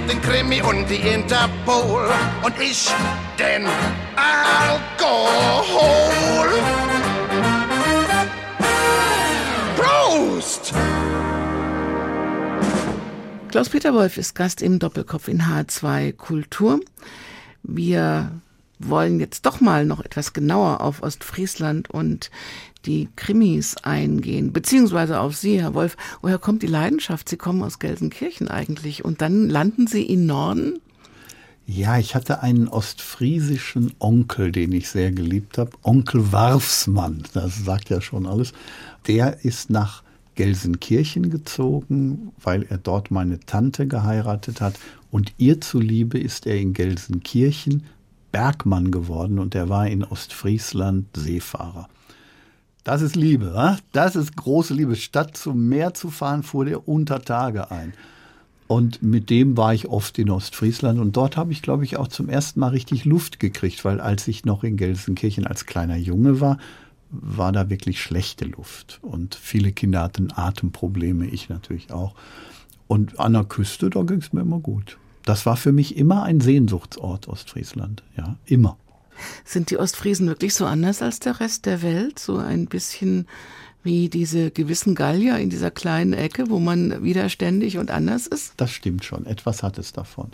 [0.00, 2.08] Hat den Krimi und die Interpol
[2.42, 2.88] und ich
[3.38, 3.66] den
[4.16, 5.28] Alkohol.
[9.76, 10.72] Prost!
[13.48, 16.80] Klaus-Peter Wolf ist Gast im Doppelkopf in H2 Kultur.
[17.62, 18.30] Wir
[18.80, 22.30] wollen jetzt doch mal noch etwas genauer auf Ostfriesland und
[22.86, 25.96] die Krimis eingehen, beziehungsweise auf Sie, Herr Wolf.
[26.22, 27.28] Woher kommt die Leidenschaft?
[27.28, 30.80] Sie kommen aus Gelsenkirchen eigentlich und dann landen Sie in Norden?
[31.66, 35.70] Ja, ich hatte einen ostfriesischen Onkel, den ich sehr geliebt habe.
[35.82, 38.52] Onkel Warfsmann, das sagt ja schon alles.
[39.06, 40.02] Der ist nach
[40.34, 44.80] Gelsenkirchen gezogen, weil er dort meine Tante geheiratet hat.
[45.10, 47.84] Und ihr zuliebe ist er in Gelsenkirchen
[48.32, 51.88] Bergmann geworden und er war in Ostfriesland Seefahrer.
[52.84, 53.78] Das ist Liebe, wa?
[53.92, 54.96] das ist große Liebe.
[54.96, 57.92] Statt zum Meer zu fahren, fuhr der unter Tage ein.
[58.66, 62.06] Und mit dem war ich oft in Ostfriesland und dort habe ich, glaube ich, auch
[62.06, 66.40] zum ersten Mal richtig Luft gekriegt, weil als ich noch in Gelsenkirchen als kleiner Junge
[66.40, 66.56] war,
[67.10, 69.00] war da wirklich schlechte Luft.
[69.02, 72.14] Und viele Kinder hatten Atemprobleme, ich natürlich auch.
[72.86, 74.98] Und an der Küste, da ging es mir immer gut.
[75.24, 78.02] Das war für mich immer ein Sehnsuchtsort, Ostfriesland.
[78.16, 78.76] Ja, immer.
[79.44, 82.18] Sind die Ostfriesen wirklich so anders als der Rest der Welt?
[82.18, 83.26] So ein bisschen
[83.82, 88.54] wie diese gewissen Gallier in dieser kleinen Ecke, wo man widerständig und anders ist?
[88.56, 89.26] Das stimmt schon.
[89.26, 90.30] Etwas hat es davon.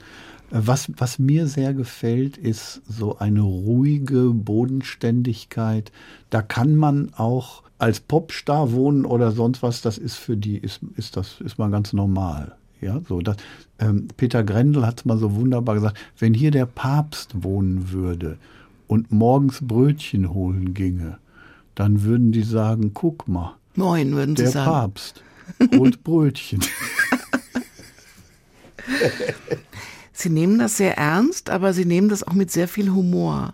[0.50, 5.90] Was, was mir sehr gefällt, ist so eine ruhige Bodenständigkeit.
[6.30, 10.80] Da kann man auch als Popstar wohnen oder sonst was, das ist für die, ist,
[10.96, 12.56] ist das, ist mal ganz normal.
[12.80, 13.36] Ja, so das,
[13.78, 18.38] ähm, Peter Grendel hat es mal so wunderbar gesagt, wenn hier der Papst wohnen würde
[18.86, 21.18] und morgens Brötchen holen ginge,
[21.74, 23.56] dann würden die sagen, guck mal.
[23.74, 24.64] Moin, würden sie der sagen.
[24.66, 25.22] Der Papst
[25.78, 26.60] holt Brötchen.
[30.12, 33.52] Sie nehmen das sehr ernst, aber Sie nehmen das auch mit sehr viel Humor.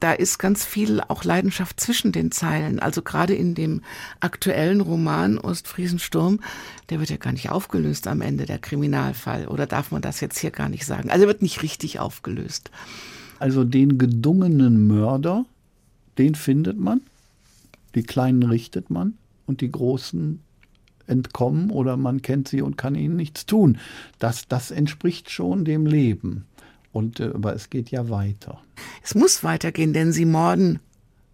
[0.00, 2.78] Da ist ganz viel auch Leidenschaft zwischen den Zeilen.
[2.78, 3.82] Also gerade in dem
[4.20, 6.40] aktuellen Roman Ostfriesensturm,
[6.88, 9.48] der wird ja gar nicht aufgelöst am Ende, der Kriminalfall.
[9.48, 11.10] Oder darf man das jetzt hier gar nicht sagen?
[11.10, 12.70] Also er wird nicht richtig aufgelöst.
[13.40, 15.44] Also den gedungenen Mörder,
[16.16, 17.00] den findet man.
[17.94, 19.14] Die Kleinen richtet man
[19.46, 20.40] und die Großen
[21.08, 23.78] entkommen oder man kennt sie und kann ihnen nichts tun.
[24.18, 26.44] Das, das entspricht schon dem Leben.
[26.92, 28.60] Und, äh, aber es geht ja weiter.
[29.02, 30.80] Es muss weitergehen, denn sie morden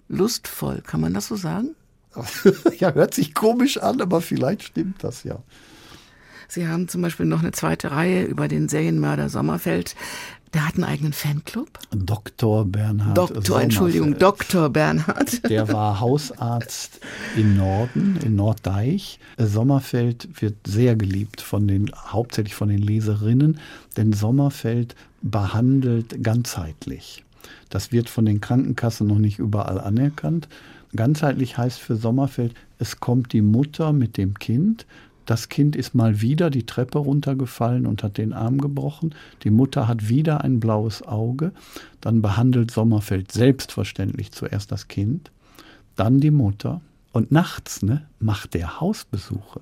[0.08, 0.82] lustvoll.
[0.82, 1.74] Kann man das so sagen?
[2.78, 5.42] ja, hört sich komisch an, aber vielleicht stimmt das ja.
[6.48, 9.96] Sie haben zum Beispiel noch eine zweite Reihe über den Serienmörder Sommerfeld.
[10.54, 11.80] Der hat einen eigenen Fanclub.
[11.90, 12.64] Dr.
[12.64, 13.18] Bernhard.
[13.18, 14.70] Doktor, Entschuldigung, Dr.
[14.70, 15.50] Bernhard.
[15.50, 17.00] Der war Hausarzt
[17.36, 19.18] im Norden, in Norddeich.
[19.36, 23.58] Sommerfeld wird sehr geliebt von den, hauptsächlich von den Leserinnen,
[23.96, 27.24] denn Sommerfeld behandelt ganzheitlich.
[27.68, 30.48] Das wird von den Krankenkassen noch nicht überall anerkannt.
[30.94, 34.86] Ganzheitlich heißt für Sommerfeld, es kommt die Mutter mit dem Kind,
[35.26, 39.14] das Kind ist mal wieder die Treppe runtergefallen und hat den Arm gebrochen.
[39.42, 41.52] Die Mutter hat wieder ein blaues Auge.
[42.00, 45.30] Dann behandelt Sommerfeld selbstverständlich zuerst das Kind,
[45.96, 46.80] dann die Mutter.
[47.12, 49.60] Und nachts ne, macht er Hausbesuche.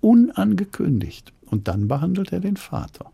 [0.00, 1.32] Unangekündigt.
[1.46, 3.10] Und dann behandelt er den Vater.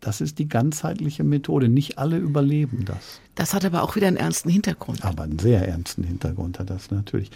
[0.00, 1.68] Das ist die ganzheitliche Methode.
[1.68, 3.20] Nicht alle überleben das.
[3.34, 5.04] Das hat aber auch wieder einen ernsten Hintergrund.
[5.04, 7.30] Aber einen sehr ernsten Hintergrund hat das natürlich.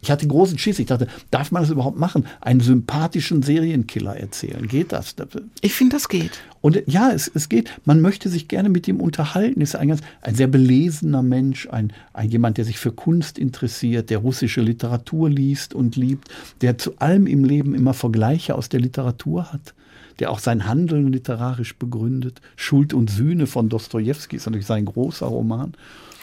[0.00, 0.78] Ich hatte großen Schiss.
[0.78, 2.26] Ich dachte, darf man das überhaupt machen?
[2.40, 4.66] Einen sympathischen Serienkiller erzählen?
[4.68, 5.16] Geht das?
[5.60, 6.40] Ich finde, das geht.
[6.60, 7.70] Und ja, es, es geht.
[7.84, 9.60] Man möchte sich gerne mit ihm unterhalten.
[9.60, 14.10] Ist ein, ganz, ein sehr belesener Mensch, ein, ein jemand, der sich für Kunst interessiert,
[14.10, 16.28] der russische Literatur liest und liebt,
[16.60, 19.74] der zu allem im Leben immer Vergleiche aus der Literatur hat
[20.18, 22.40] der auch sein Handeln literarisch begründet.
[22.56, 25.74] Schuld und Sühne von Dostoevsky ist natürlich sein großer Roman.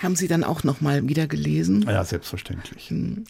[0.01, 1.86] Haben Sie dann auch noch mal wieder gelesen?
[1.88, 2.89] Ja, selbstverständlich.
[2.89, 3.25] Hm.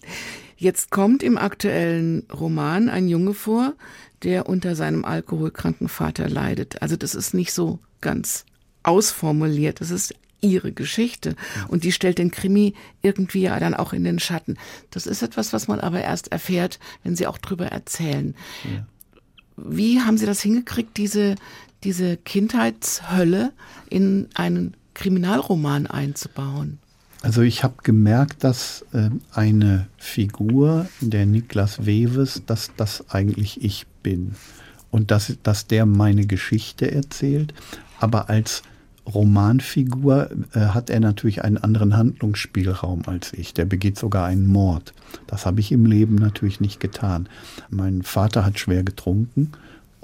[0.58, 3.74] Jetzt kommt im aktuellen Roman ein Junge vor,
[4.24, 6.82] der unter seinem alkoholkranken Vater leidet.
[6.82, 8.46] Also das ist nicht so ganz
[8.84, 9.82] ausformuliert.
[9.82, 11.36] Das ist ihre Geschichte.
[11.68, 14.58] Und die stellt den Krimi irgendwie ja dann auch in den Schatten.
[14.92, 18.36] Das ist etwas, was man aber erst erfährt, wenn Sie auch drüber erzählen.
[18.64, 18.86] Ja.
[19.58, 21.36] Wie haben Sie das hingekriegt, diese,
[21.84, 23.54] diese Kindheitshölle
[23.90, 26.80] in einen Kriminalroman einzubauen?
[27.22, 33.86] Also ich habe gemerkt, dass äh, eine Figur, der Niklas Weves, dass das eigentlich ich
[34.04, 34.36] bin.
[34.92, 37.54] Und dass, dass der meine Geschichte erzählt.
[38.00, 38.64] Aber als
[39.12, 43.54] Romanfigur äh, hat er natürlich einen anderen Handlungsspielraum als ich.
[43.54, 44.94] Der begeht sogar einen Mord.
[45.28, 47.28] Das habe ich im Leben natürlich nicht getan.
[47.70, 49.52] Mein Vater hat schwer getrunken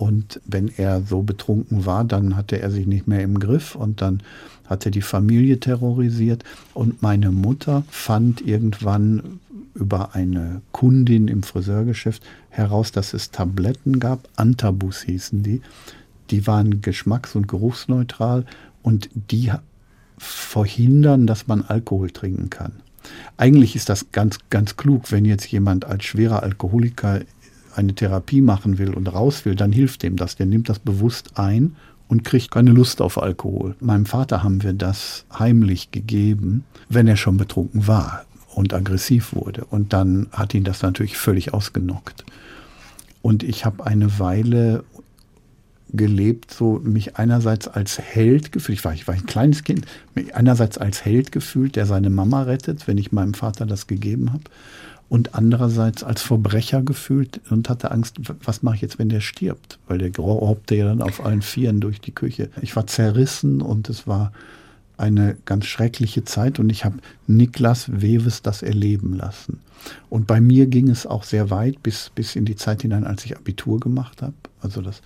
[0.01, 4.01] und wenn er so betrunken war, dann hatte er sich nicht mehr im Griff und
[4.01, 4.23] dann
[4.71, 6.43] hat er die Familie terrorisiert.
[6.73, 9.39] Und meine Mutter fand irgendwann
[9.75, 15.61] über eine Kundin im Friseurgeschäft heraus, dass es Tabletten gab, Antabus hießen die.
[16.29, 18.45] Die waren geschmacks- und geruchsneutral
[18.81, 19.51] und die
[20.17, 22.73] verhindern, dass man Alkohol trinken kann.
[23.37, 27.21] Eigentlich ist das ganz, ganz klug, wenn jetzt jemand als schwerer Alkoholiker
[27.75, 30.35] eine Therapie machen will und raus will, dann hilft dem das.
[30.35, 31.75] Der nimmt das bewusst ein
[32.11, 33.73] und kriegt keine Lust auf Alkohol.
[33.79, 39.63] Meinem Vater haben wir das heimlich gegeben, wenn er schon betrunken war und aggressiv wurde.
[39.63, 42.25] Und dann hat ihn das natürlich völlig ausgenockt.
[43.21, 44.83] Und ich habe eine Weile
[45.93, 50.35] gelebt, so mich einerseits als Held gefühlt, ich war, ich war ein kleines Kind, mich
[50.35, 54.43] einerseits als Held gefühlt, der seine Mama rettet, wenn ich meinem Vater das gegeben habe
[55.11, 59.77] und andererseits als Verbrecher gefühlt und hatte Angst, was mache ich jetzt, wenn der stirbt?
[59.89, 62.49] Weil der hoppte ja dann auf allen Vieren durch die Küche.
[62.61, 64.31] Ich war zerrissen und es war
[64.95, 69.59] eine ganz schreckliche Zeit und ich habe Niklas Weves das erleben lassen.
[70.09, 73.25] Und bei mir ging es auch sehr weit bis, bis in die Zeit hinein, als
[73.25, 74.35] ich Abitur gemacht habe.
[74.61, 75.01] Also das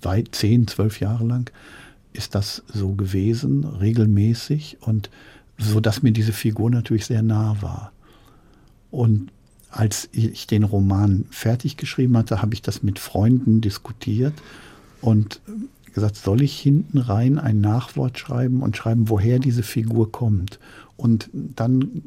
[0.00, 1.48] weit zehn, zwölf Jahre lang
[2.12, 5.10] ist das so gewesen, regelmäßig und
[5.58, 7.92] so, dass mir diese Figur natürlich sehr nah war.
[8.92, 9.32] Und
[9.70, 14.34] als ich den Roman fertig geschrieben hatte, habe ich das mit Freunden diskutiert
[15.00, 15.40] und
[15.94, 20.58] gesagt, soll ich hinten rein ein Nachwort schreiben und schreiben, woher diese Figur kommt.
[20.96, 22.02] Und dann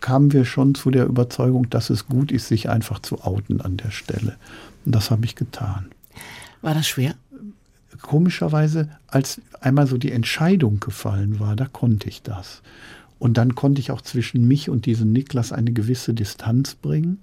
[0.00, 3.76] kamen wir schon zu der Überzeugung, dass es gut ist, sich einfach zu outen an
[3.76, 4.36] der Stelle.
[4.84, 5.86] Und das habe ich getan.
[6.62, 7.14] War das schwer?
[8.02, 12.62] Komischerweise, als einmal so die Entscheidung gefallen war, da konnte ich das.
[13.24, 17.20] Und dann konnte ich auch zwischen mich und diesem Niklas eine gewisse Distanz bringen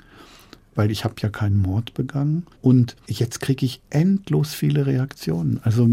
[0.73, 2.45] weil ich habe ja keinen Mord begangen.
[2.61, 5.59] Und jetzt kriege ich endlos viele Reaktionen.
[5.63, 5.85] Also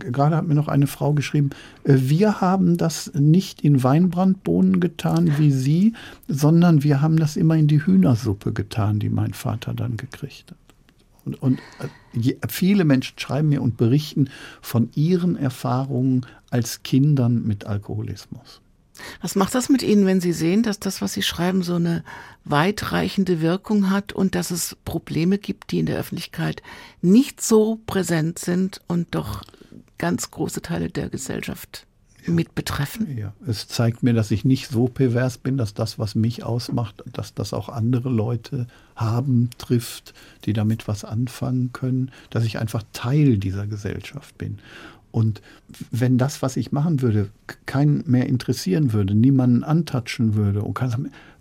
[0.00, 1.50] gerade hat mir noch eine Frau geschrieben,
[1.84, 5.92] äh, wir haben das nicht in Weinbrandbohnen getan wie Sie,
[6.26, 10.58] sondern wir haben das immer in die Hühnersuppe getan, die mein Vater dann gekriegt hat.
[11.24, 11.60] Und, und
[12.18, 14.28] äh, viele Menschen schreiben mir und berichten
[14.60, 18.60] von ihren Erfahrungen als Kindern mit Alkoholismus.
[19.20, 22.04] Was macht das mit Ihnen, wenn Sie sehen, dass das, was Sie schreiben, so eine
[22.44, 26.62] weitreichende Wirkung hat und dass es Probleme gibt, die in der Öffentlichkeit
[27.02, 29.42] nicht so präsent sind und doch
[29.98, 31.86] ganz große Teile der Gesellschaft
[32.26, 33.16] mit betreffen?
[33.16, 37.02] Ja, es zeigt mir, dass ich nicht so pervers bin, dass das, was mich ausmacht,
[37.12, 42.82] dass das auch andere Leute haben, trifft, die damit was anfangen können, dass ich einfach
[42.92, 44.58] Teil dieser Gesellschaft bin.
[45.14, 45.42] Und
[45.92, 47.30] wenn das, was ich machen würde,
[47.66, 50.76] keinen mehr interessieren würde, niemanden antatschen würde und,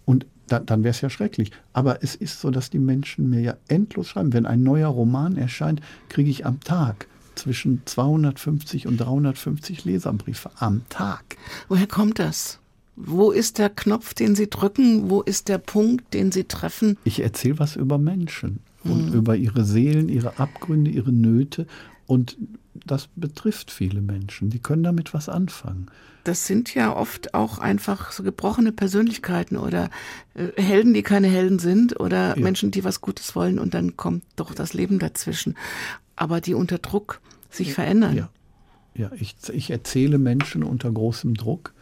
[0.06, 1.50] und da, dann wäre es ja schrecklich.
[1.74, 4.32] Aber es ist so, dass die Menschen mir ja endlos schreiben.
[4.32, 10.84] Wenn ein neuer Roman erscheint, kriege ich am Tag zwischen 250 und 350 Leserbriefe am
[10.90, 11.38] Tag.
[11.68, 12.60] Woher kommt das?
[12.96, 15.10] Wo ist der Knopf, den Sie drücken?
[15.10, 17.00] Wo ist der Punkt, den Sie treffen?
[17.06, 19.14] Ich erzähle was über Menschen und hm.
[19.14, 21.66] über ihre Seelen, ihre Abgründe, ihre Nöte.
[22.06, 22.38] Und
[22.86, 24.50] das betrifft viele Menschen.
[24.50, 25.88] Die können damit was anfangen.
[26.24, 29.90] Das sind ja oft auch einfach so gebrochene Persönlichkeiten oder
[30.36, 32.42] äh, Helden, die keine Helden sind oder ja.
[32.42, 35.58] Menschen, die was Gutes wollen und dann kommt doch das Leben dazwischen.
[36.16, 38.16] Aber die unter Druck sich verändern.
[38.16, 38.30] Ja,
[38.96, 41.74] ja ich, ich erzähle Menschen unter großem Druck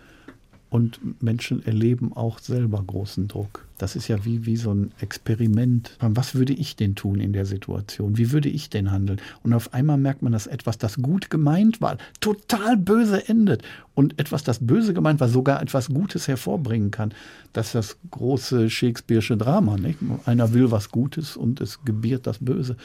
[0.72, 3.68] und Menschen erleben auch selber großen Druck.
[3.78, 5.98] Das ist ja wie, wie so ein Experiment.
[6.00, 8.18] Was würde ich denn tun in der Situation?
[8.18, 9.20] Wie würde ich denn handeln?
[9.44, 13.64] Und auf einmal merkt man, dass etwas, das gut gemeint war, total böse endet.
[13.96, 17.14] Und etwas, das böse gemeint war, sogar etwas Gutes hervorbringen kann.
[17.52, 19.76] Das ist das große Shakespeare'sche Drama.
[19.76, 20.00] Nicht?
[20.24, 22.78] Einer will was Gutes und es gebiert das Böse.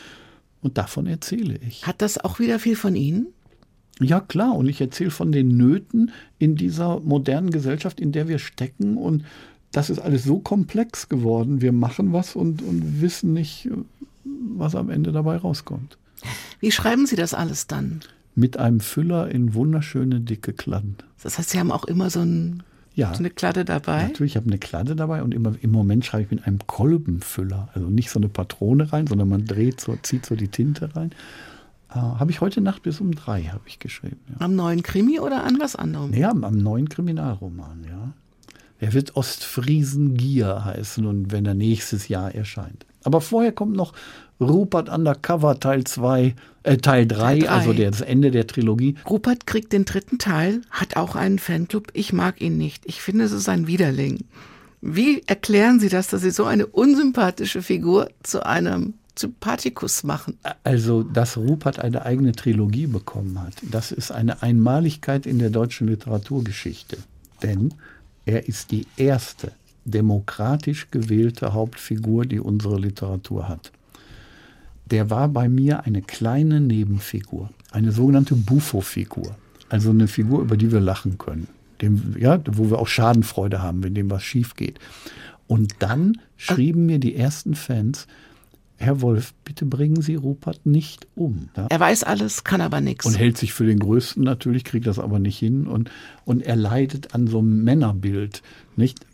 [0.60, 1.86] Und davon erzähle ich.
[1.86, 3.28] Hat das auch wieder viel von Ihnen?
[4.00, 4.54] Ja, klar.
[4.54, 8.96] Und ich erzähle von den Nöten in dieser modernen Gesellschaft, in der wir stecken.
[8.96, 9.24] Und
[9.72, 11.60] das ist alles so komplex geworden.
[11.60, 13.68] Wir machen was und, und wissen nicht,
[14.24, 15.96] was am Ende dabei rauskommt.
[16.60, 18.00] Wie schreiben Sie das alles dann?
[18.34, 20.96] Mit einem Füller in wunderschöne dicke Kladden.
[21.22, 22.62] Das heißt, Sie haben auch immer so, ein,
[22.94, 24.04] ja, so eine Kladde dabei?
[24.04, 27.70] Natürlich, ich habe eine Kladde dabei und immer, im Moment schreibe ich mit einem Kolbenfüller.
[27.74, 31.12] Also nicht so eine Patrone rein, sondern man dreht so, zieht so die Tinte rein.
[31.90, 34.20] Äh, habe ich heute Nacht bis um drei habe ich geschrieben.
[34.28, 34.44] Ja.
[34.44, 36.12] Am neuen Krimi oder an was anderem?
[36.12, 38.12] Ja, am neuen Kriminalroman, ja.
[38.78, 42.84] Er wird Ostfriesen Gier heißen und wenn er nächstes Jahr erscheint.
[43.04, 43.94] Aber vorher kommt noch
[44.40, 48.96] Rupert Undercover Teil 2, äh, Teil 3, also das Ende der Trilogie.
[49.08, 51.88] Rupert kriegt den dritten Teil, hat auch einen Fanclub.
[51.94, 52.84] Ich mag ihn nicht.
[52.86, 54.24] Ich finde, es ist ein Widerling.
[54.82, 60.38] Wie erklären Sie das, dass Sie so eine unsympathische Figur zu einem Sympathikus machen.
[60.62, 65.88] Also, dass Rupert eine eigene Trilogie bekommen hat, das ist eine Einmaligkeit in der deutschen
[65.88, 66.98] Literaturgeschichte.
[67.42, 67.74] Denn
[68.24, 69.52] er ist die erste
[69.84, 73.72] demokratisch gewählte Hauptfigur, die unsere Literatur hat.
[74.90, 79.36] Der war bei mir eine kleine Nebenfigur, eine sogenannte Buffo-Figur.
[79.68, 81.48] Also eine Figur, über die wir lachen können.
[81.82, 84.78] Dem, ja, wo wir auch Schadenfreude haben, wenn dem was schief geht.
[85.46, 88.06] Und dann schrieben mir die ersten Fans,
[88.78, 91.48] Herr Wolf, bitte bringen Sie Rupert nicht um.
[91.56, 91.66] Ja?
[91.68, 93.06] Er weiß alles, kann aber nichts.
[93.06, 95.66] Und hält sich für den Größten natürlich, kriegt das aber nicht hin.
[95.66, 95.90] Und,
[96.24, 98.42] und er leidet an so einem Männerbild,
[98.76, 99.06] nicht,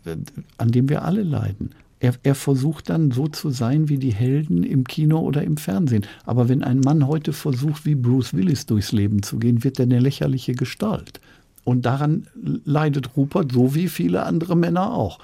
[0.57, 1.71] an dem wir alle leiden.
[2.01, 6.05] Er, er versucht dann so zu sein wie die Helden im Kino oder im Fernsehen.
[6.25, 9.83] Aber wenn ein Mann heute versucht, wie Bruce Willis durchs Leben zu gehen, wird er
[9.83, 11.21] eine lächerliche Gestalt.
[11.63, 12.27] Und daran
[12.65, 15.19] leidet Rupert so wie viele andere Männer auch.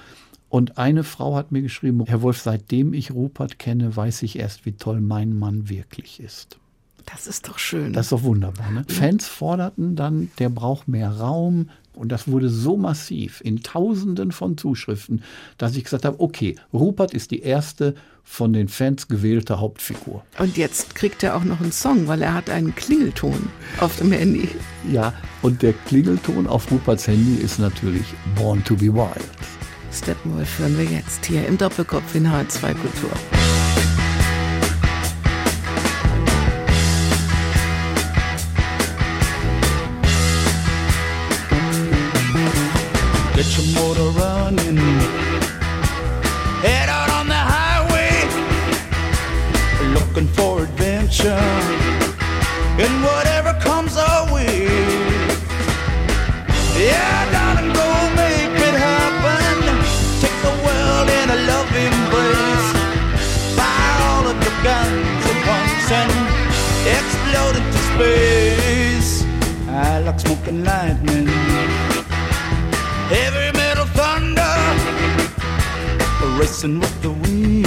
[0.49, 4.65] Und eine Frau hat mir geschrieben, Herr Wolf, seitdem ich Rupert kenne, weiß ich erst,
[4.65, 6.57] wie toll mein Mann wirklich ist.
[7.05, 7.93] Das ist doch schön.
[7.93, 8.71] Das ist doch wunderbar.
[8.71, 8.85] Ne?
[8.87, 11.69] Fans forderten dann, der braucht mehr Raum.
[11.93, 15.21] Und das wurde so massiv in Tausenden von Zuschriften,
[15.57, 20.23] dass ich gesagt habe, okay, Rupert ist die erste von den Fans gewählte Hauptfigur.
[20.37, 23.49] Und jetzt kriegt er auch noch einen Song, weil er hat einen Klingelton
[23.81, 24.47] auf dem Handy.
[24.89, 29.25] Ja, und der Klingelton auf Ruperts Handy ist natürlich Born to be Wild.
[29.91, 33.09] Steppenwolf hören wir jetzt hier im Doppelkopf in H2 Kultur.
[43.35, 44.77] Get your motor running.
[46.61, 48.27] Head out on the highway.
[49.93, 51.39] Looking for adventure.
[52.77, 54.67] And whatever comes our way.
[56.77, 57.18] Yeah!
[70.19, 71.27] Smoking lightning.
[73.13, 74.55] Heavy metal thunder.
[76.39, 77.58] Racing with the wind.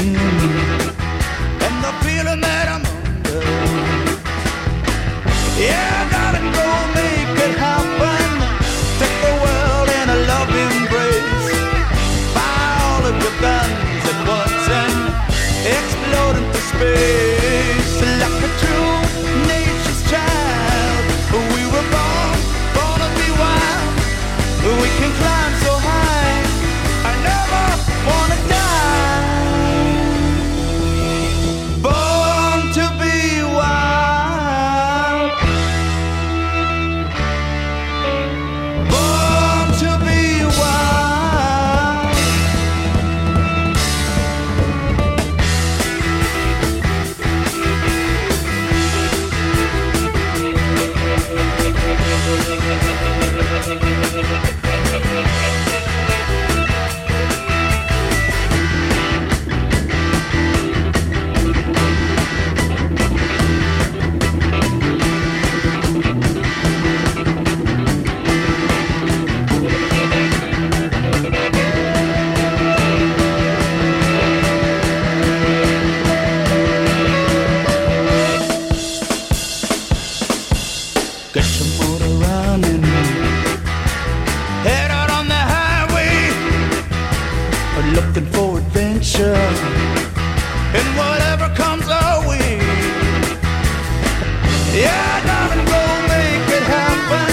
[94.74, 97.28] Yeah, darling, go make it happen.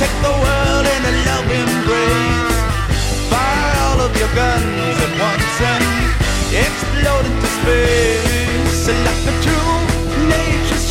[0.00, 1.12] Take the world in a
[1.60, 2.58] embrace.
[3.28, 5.84] Fire all of your guns at once and
[6.56, 8.24] explode into space.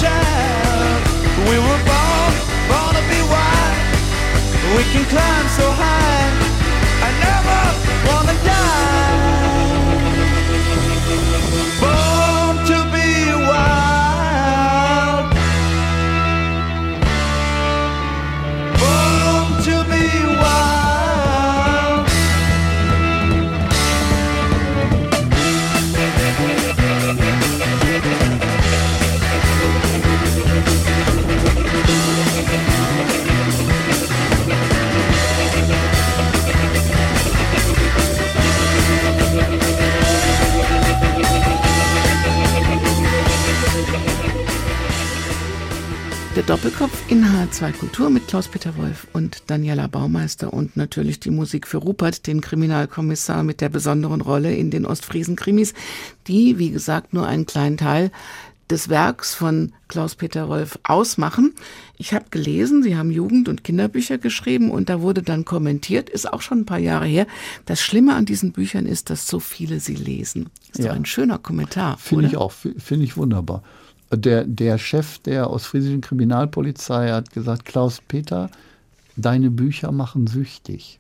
[0.04, 1.04] Child.
[1.48, 2.34] We were born,
[2.68, 3.78] born to be wild.
[4.76, 6.43] We can climb so high.
[46.48, 51.66] Der Doppelkopf in H2 Kultur mit Klaus-Peter Wolf und Daniela Baumeister und natürlich die Musik
[51.68, 55.74] für Rupert, den Kriminalkommissar mit der besonderen Rolle in den Ostfriesen-Krimis,
[56.28, 58.12] die, wie gesagt, nur einen kleinen Teil
[58.70, 61.54] des Werks von Klaus-Peter Wolf ausmachen.
[61.98, 66.32] Ich habe gelesen, Sie haben Jugend- und Kinderbücher geschrieben und da wurde dann kommentiert, ist
[66.32, 67.26] auch schon ein paar Jahre her.
[67.66, 70.50] Das Schlimme an diesen Büchern ist, dass so viele sie lesen.
[70.74, 70.88] Ist Ja.
[70.90, 71.98] doch ein schöner Kommentar.
[72.00, 73.64] Finde ich auch, finde ich wunderbar.
[74.16, 78.50] Der, der Chef der ostfriesischen Kriminalpolizei hat gesagt, Klaus Peter,
[79.16, 81.00] deine Bücher machen süchtig.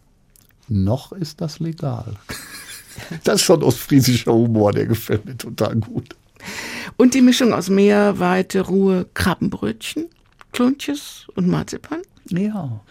[0.67, 2.15] Noch ist das legal.
[3.23, 6.15] Das ist schon ostfriesischer Humor, der gefällt mir total gut.
[6.95, 10.09] Und die Mischung aus Meer, Weite, Ruhe, Krabbenbrötchen,
[10.51, 12.01] Kluntjes und Marzipan?
[12.29, 12.81] Ja.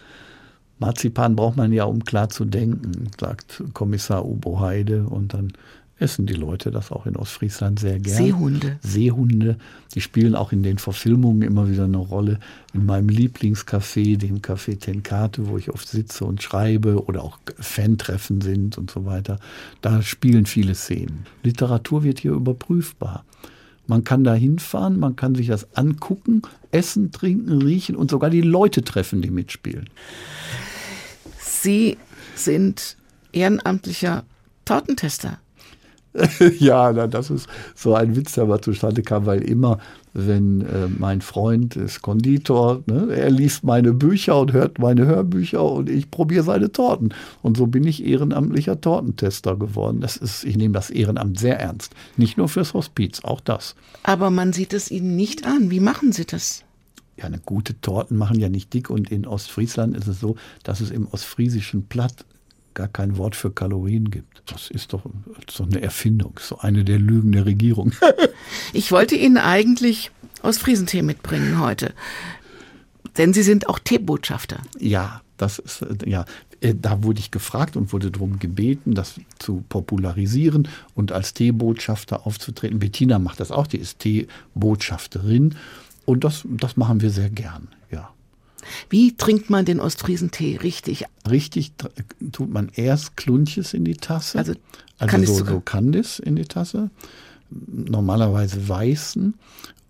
[0.79, 5.05] Marzipan braucht man ja, um klar zu denken, sagt Kommissar Ubo Heide.
[5.05, 5.53] Und dann
[5.99, 8.17] essen die Leute das auch in Ostfriesland sehr gern.
[8.17, 8.79] Seehunde.
[8.81, 9.57] Seehunde,
[9.93, 12.39] die spielen auch in den Verfilmungen immer wieder eine Rolle.
[12.73, 18.41] In meinem Lieblingscafé, dem Café Tenkate, wo ich oft sitze und schreibe oder auch Fan-Treffen
[18.41, 19.39] sind und so weiter,
[19.81, 21.25] da spielen viele Szenen.
[21.43, 23.23] Literatur wird hier überprüfbar.
[23.85, 26.41] Man kann da hinfahren, man kann sich das angucken,
[26.71, 29.89] essen, trinken, riechen und sogar die Leute treffen, die mitspielen.
[31.39, 31.97] Sie
[32.35, 32.97] sind
[33.33, 34.23] ehrenamtlicher
[34.65, 35.39] Tortentester.
[36.59, 39.79] ja, na, das ist so ein Witz, der mal zustande kam, weil immer,
[40.13, 45.63] wenn äh, mein Freund ist Konditor, ne, er liest meine Bücher und hört meine Hörbücher
[45.63, 47.13] und ich probiere seine Torten.
[47.41, 50.01] Und so bin ich ehrenamtlicher Tortentester geworden.
[50.01, 51.93] Das ist, ich nehme das Ehrenamt sehr ernst.
[52.15, 53.75] Nicht nur fürs Hospiz, auch das.
[54.03, 55.71] Aber man sieht es Ihnen nicht an.
[55.71, 56.63] Wie machen Sie das?
[57.17, 60.79] Ja, eine gute Torten machen ja nicht dick und in Ostfriesland ist es so, dass
[60.79, 62.25] es im ostfriesischen Platt
[62.73, 64.43] gar kein Wort für Kalorien gibt.
[64.51, 65.03] Das ist doch
[65.49, 67.93] so eine Erfindung, so eine der Lügen der Regierung.
[68.73, 70.11] ich wollte Ihnen eigentlich
[70.41, 71.93] aus Friesentee mitbringen heute.
[73.17, 74.61] Denn Sie sind auch Teebotschafter.
[74.79, 76.25] Ja, das ist, äh, ja,
[76.61, 82.25] äh, da wurde ich gefragt und wurde darum gebeten, das zu popularisieren und als Teebotschafter
[82.25, 82.79] aufzutreten.
[82.79, 85.55] Bettina macht das auch, die ist Teebotschafterin
[86.05, 88.09] und das, das machen wir sehr gern, ja.
[88.89, 91.05] Wie trinkt man den Ostfriesentee richtig?
[91.29, 91.73] Richtig
[92.31, 94.37] tut man erst Klunches in die Tasse.
[94.37, 94.53] Also,
[94.97, 96.89] also so, so Candice in die Tasse.
[97.49, 99.35] Normalerweise weißen.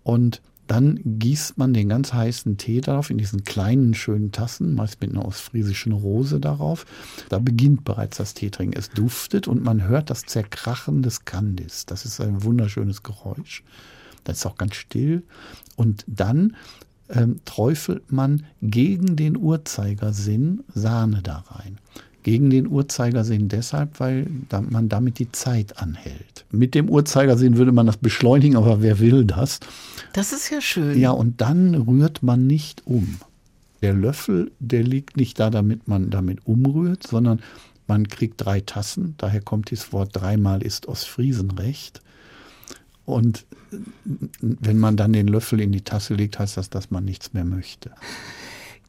[0.02, 5.00] Und dann gießt man den ganz heißen Tee darauf in diesen kleinen, schönen Tassen, meist
[5.00, 6.86] mit einer ostfriesischen Rose darauf.
[7.28, 8.78] Da beginnt bereits das Teetrinken.
[8.78, 11.84] Es duftet und man hört das Zerkrachen des Candice.
[11.86, 13.62] Das ist ein wunderschönes Geräusch.
[14.24, 15.22] Das ist auch ganz still.
[15.76, 16.56] Und dann
[17.08, 21.78] ähm, träufelt man gegen den Uhrzeigersinn Sahne da rein.
[22.22, 24.26] Gegen den Uhrzeigersinn deshalb, weil
[24.70, 26.46] man damit die Zeit anhält.
[26.50, 29.60] Mit dem Uhrzeigersinn würde man das beschleunigen, aber wer will das?
[30.14, 30.98] Das ist ja schön.
[30.98, 33.18] Ja, und dann rührt man nicht um.
[33.82, 37.40] Der Löffel, der liegt nicht da, damit man damit umrührt, sondern
[37.86, 39.14] man kriegt drei Tassen.
[39.18, 42.00] Daher kommt dieses Wort dreimal ist Ostfriesen recht.
[43.04, 43.44] Und
[44.40, 47.44] wenn man dann den Löffel in die Tasse legt, heißt das, dass man nichts mehr
[47.44, 47.90] möchte.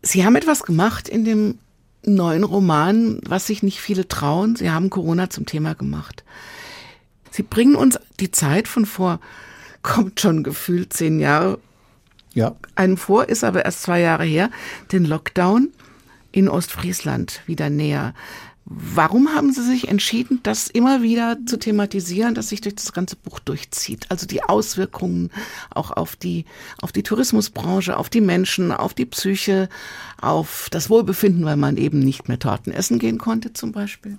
[0.02, 1.58] Sie haben etwas gemacht in dem
[2.04, 4.56] neuen Roman, was sich nicht viele trauen.
[4.56, 6.24] Sie haben Corona zum Thema gemacht.
[7.32, 9.20] Sie bringen uns die Zeit von vor,
[9.82, 11.60] kommt schon gefühlt zehn Jahre
[12.34, 12.56] ja.
[12.76, 14.52] einem vor, ist aber erst zwei Jahre her,
[14.92, 15.70] den Lockdown
[16.32, 18.14] in Ostfriesland wieder näher.
[18.68, 23.16] Warum haben Sie sich entschieden, das immer wieder zu thematisieren, dass sich durch das ganze
[23.16, 24.10] Buch durchzieht?
[24.10, 25.30] Also die Auswirkungen
[25.70, 26.46] auch auf die,
[26.82, 29.70] auf die Tourismusbranche, auf die Menschen, auf die Psyche,
[30.20, 34.18] auf das Wohlbefinden, weil man eben nicht mehr Torten essen gehen konnte zum Beispiel.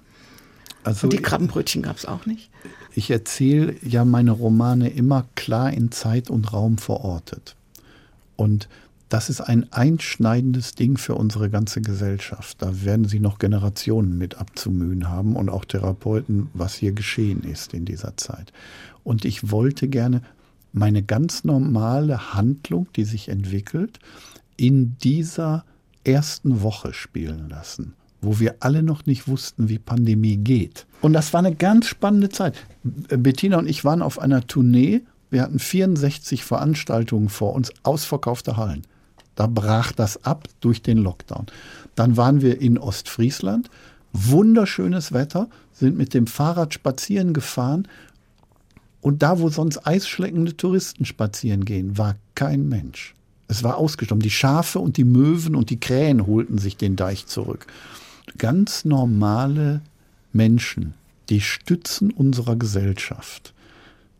[0.84, 2.48] Also Und die Krabbenbrötchen gab es auch nicht.
[2.94, 7.56] Ich erzähle ja meine Romane immer klar in Zeit und Raum verortet.
[8.36, 8.68] Und
[9.08, 12.60] das ist ein einschneidendes Ding für unsere ganze Gesellschaft.
[12.60, 17.72] Da werden Sie noch Generationen mit abzumühen haben und auch Therapeuten, was hier geschehen ist
[17.72, 18.52] in dieser Zeit.
[19.04, 20.22] Und ich wollte gerne
[20.72, 24.00] meine ganz normale Handlung, die sich entwickelt,
[24.56, 25.64] in dieser
[26.04, 30.86] ersten Woche spielen lassen, wo wir alle noch nicht wussten, wie Pandemie geht.
[31.00, 32.56] Und das war eine ganz spannende Zeit.
[32.82, 35.02] Bettina und ich waren auf einer Tournee.
[35.30, 38.82] Wir hatten 64 Veranstaltungen vor uns, ausverkaufte Hallen.
[39.36, 41.46] Da brach das ab durch den Lockdown.
[41.94, 43.70] Dann waren wir in Ostfriesland.
[44.12, 47.86] Wunderschönes Wetter, sind mit dem Fahrrad spazieren gefahren.
[49.02, 53.14] Und da, wo sonst eisschleckende Touristen spazieren gehen, war kein Mensch.
[53.46, 54.22] Es war ausgestorben.
[54.22, 57.66] Die Schafe und die Möwen und die Krähen holten sich den Deich zurück.
[58.38, 59.82] Ganz normale
[60.32, 60.94] Menschen,
[61.28, 63.52] die Stützen unserer Gesellschaft,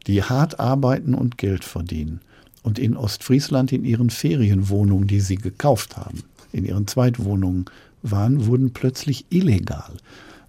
[0.07, 2.21] die hart arbeiten und Geld verdienen
[2.67, 7.67] und in Ostfriesland in ihren Ferienwohnungen, die sie gekauft haben, in ihren Zweitwohnungen
[8.03, 9.93] waren, wurden plötzlich illegal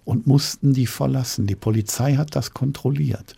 [0.04, 1.46] und mussten die verlassen.
[1.46, 3.36] Die Polizei hat das kontrolliert.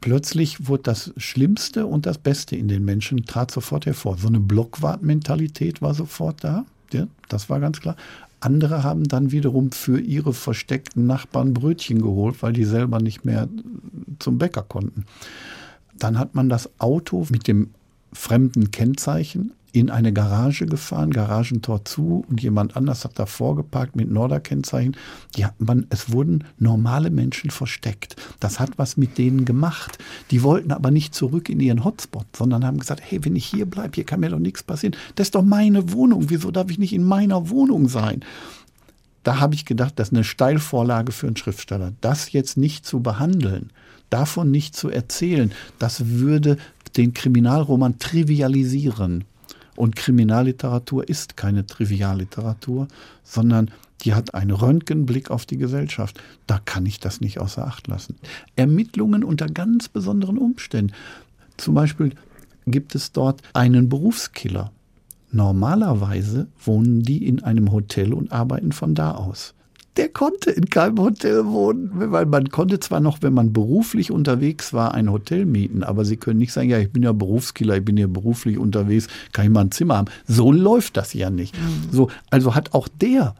[0.00, 4.16] Plötzlich wurde das Schlimmste und das Beste in den Menschen trat sofort hervor.
[4.16, 6.64] So eine Blockwartmentalität war sofort da.
[6.90, 7.96] Ja, das war ganz klar.
[8.40, 13.46] Andere haben dann wiederum für ihre versteckten Nachbarn Brötchen geholt, weil die selber nicht mehr
[14.20, 15.04] zum Bäcker konnten.
[15.98, 17.70] Dann hat man das Auto mit dem
[18.12, 24.08] fremden Kennzeichen in eine Garage gefahren, Garagentor zu und jemand anders hat davor geparkt mit
[24.08, 24.96] Norderkennzeichen.
[25.36, 25.46] Die
[25.90, 28.14] es wurden normale Menschen versteckt.
[28.38, 29.98] Das hat was mit denen gemacht.
[30.30, 33.66] Die wollten aber nicht zurück in ihren Hotspot, sondern haben gesagt, hey, wenn ich hier
[33.66, 34.94] bleibe, hier kann mir doch nichts passieren.
[35.16, 36.30] Das ist doch meine Wohnung.
[36.30, 38.20] Wieso darf ich nicht in meiner Wohnung sein?
[39.24, 41.92] Da habe ich gedacht, das ist eine Steilvorlage für einen Schriftsteller.
[42.00, 43.70] Das jetzt nicht zu behandeln,
[44.14, 45.50] davon nicht zu erzählen,
[45.80, 46.56] das würde
[46.96, 49.24] den Kriminalroman trivialisieren.
[49.74, 52.86] Und Kriminalliteratur ist keine Trivialliteratur,
[53.24, 56.22] sondern die hat einen Röntgenblick auf die Gesellschaft.
[56.46, 58.14] Da kann ich das nicht außer Acht lassen.
[58.54, 60.92] Ermittlungen unter ganz besonderen Umständen.
[61.56, 62.10] Zum Beispiel
[62.68, 64.70] gibt es dort einen Berufskiller.
[65.32, 69.54] Normalerweise wohnen die in einem Hotel und arbeiten von da aus
[69.96, 74.72] der konnte in keinem Hotel wohnen, weil man konnte zwar noch, wenn man beruflich unterwegs
[74.72, 77.84] war, ein Hotel mieten, aber sie können nicht sagen, ja, ich bin ja Berufskiller, ich
[77.84, 80.10] bin ja beruflich unterwegs, kann ich mal ein Zimmer haben.
[80.26, 81.54] So läuft das ja nicht.
[81.56, 81.92] Mhm.
[81.92, 83.36] So, also hat auch der,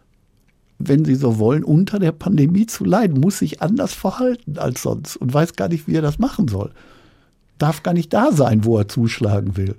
[0.78, 5.16] wenn Sie so wollen, unter der Pandemie zu leiden, muss sich anders verhalten als sonst
[5.16, 6.70] und weiß gar nicht, wie er das machen soll.
[7.58, 9.76] Darf gar nicht da sein, wo er zuschlagen will.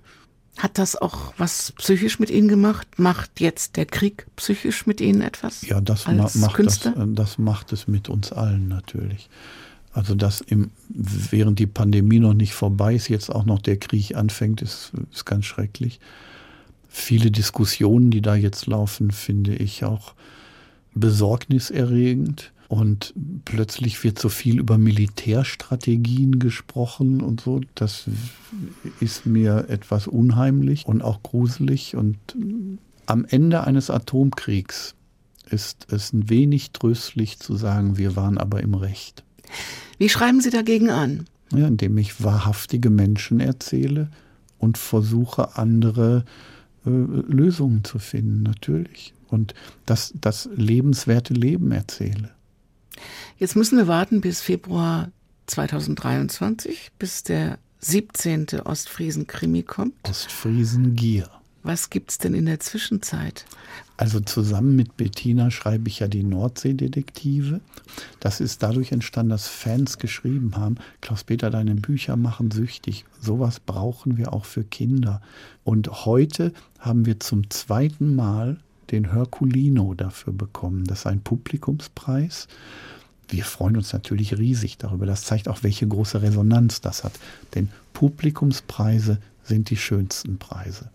[0.57, 2.87] Hat das auch was psychisch mit Ihnen gemacht?
[2.97, 5.61] Macht jetzt der Krieg psychisch mit Ihnen etwas?
[5.63, 9.29] Ja, das, ma macht, das, äh, das macht es mit uns allen natürlich.
[9.91, 14.15] Also dass im, während die Pandemie noch nicht vorbei ist, jetzt auch noch der Krieg
[14.15, 15.99] anfängt, ist, ist ganz schrecklich.
[16.89, 20.13] Viele Diskussionen, die da jetzt laufen, finde ich auch
[20.93, 22.51] besorgniserregend.
[22.67, 23.13] Und
[23.45, 27.61] plötzlich wird so viel über Militärstrategien gesprochen und so.
[27.75, 28.05] Das
[28.99, 31.95] ist mir etwas unheimlich und auch gruselig.
[31.95, 32.17] Und
[33.05, 34.95] am Ende eines Atomkriegs
[35.49, 39.23] ist es ein wenig tröstlich zu sagen, wir waren aber im Recht.
[39.97, 41.25] Wie schreiben Sie dagegen an?
[41.51, 44.09] Ja, indem ich wahrhaftige Menschen erzähle
[44.57, 46.25] und versuche, andere
[46.85, 49.13] äh, Lösungen zu finden, natürlich.
[49.27, 49.53] Und
[49.85, 52.34] das, das lebenswerte Leben erzähle.
[53.37, 55.11] Jetzt müssen wir warten bis Februar
[55.47, 58.61] 2023, bis der 17.
[58.63, 59.93] Ostfriesen-Krimi kommt.
[60.03, 61.29] Ostfriesen-Gier.
[61.65, 63.45] Was gibt's denn in der Zwischenzeit?
[63.97, 67.59] Also zusammen mit Bettina schreibe ich ja die Nordseedetektive.
[68.19, 73.05] Das ist dadurch entstanden, dass Fans geschrieben haben, Klaus-Peter, deine Bücher machen süchtig.
[73.19, 75.21] Sowas brauchen wir auch für Kinder.
[75.63, 78.57] Und heute haben wir zum zweiten Mal
[78.91, 80.85] den Herculino dafür bekommen.
[80.85, 82.47] Das ist ein Publikumspreis
[83.29, 85.05] wir freuen uns natürlich riesig darüber.
[85.05, 87.13] Das zeigt auch, welche große Resonanz das hat.
[87.55, 90.89] Denn Publikumspreise sind die schönsten Preise.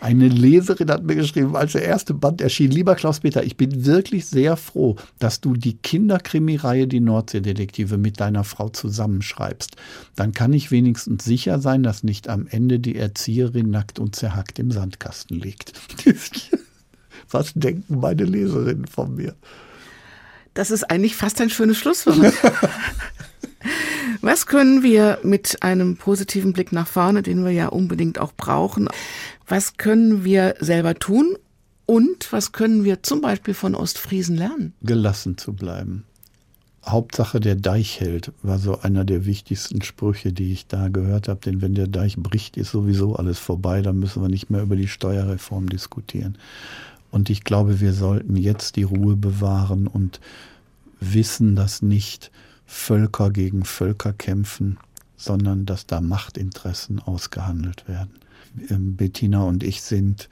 [0.00, 4.24] Eine Leserin hat mir geschrieben, als der erste Band erschien, lieber Klaus-Peter, ich bin wirklich
[4.24, 9.76] sehr froh, dass du die Kinderkrimireihe Die Nordseedetektive mit deiner Frau zusammenschreibst.
[10.16, 14.58] Dann kann ich wenigstens sicher sein, dass nicht am Ende die Erzieherin nackt und zerhackt
[14.58, 15.74] im Sandkasten liegt.
[17.30, 19.34] Was denken meine Leserinnen von mir?
[20.54, 22.18] Das ist eigentlich fast ein schönes Schlusswort.
[24.20, 28.88] Was können wir mit einem positiven Blick nach vorne, den wir ja unbedingt auch brauchen,
[29.46, 31.36] was können wir selber tun
[31.86, 34.74] und was können wir zum Beispiel von Ostfriesen lernen?
[34.82, 36.04] Gelassen zu bleiben.
[36.86, 41.40] Hauptsache der Deich hält, war so einer der wichtigsten Sprüche, die ich da gehört habe.
[41.40, 43.82] Denn wenn der Deich bricht, ist sowieso alles vorbei.
[43.82, 46.38] Dann müssen wir nicht mehr über die Steuerreform diskutieren.
[47.10, 50.20] Und ich glaube, wir sollten jetzt die Ruhe bewahren und
[51.00, 52.30] wissen, dass nicht
[52.66, 54.78] Völker gegen Völker kämpfen,
[55.16, 58.14] sondern dass da Machtinteressen ausgehandelt werden.
[58.68, 60.28] Ähm, Bettina und ich sind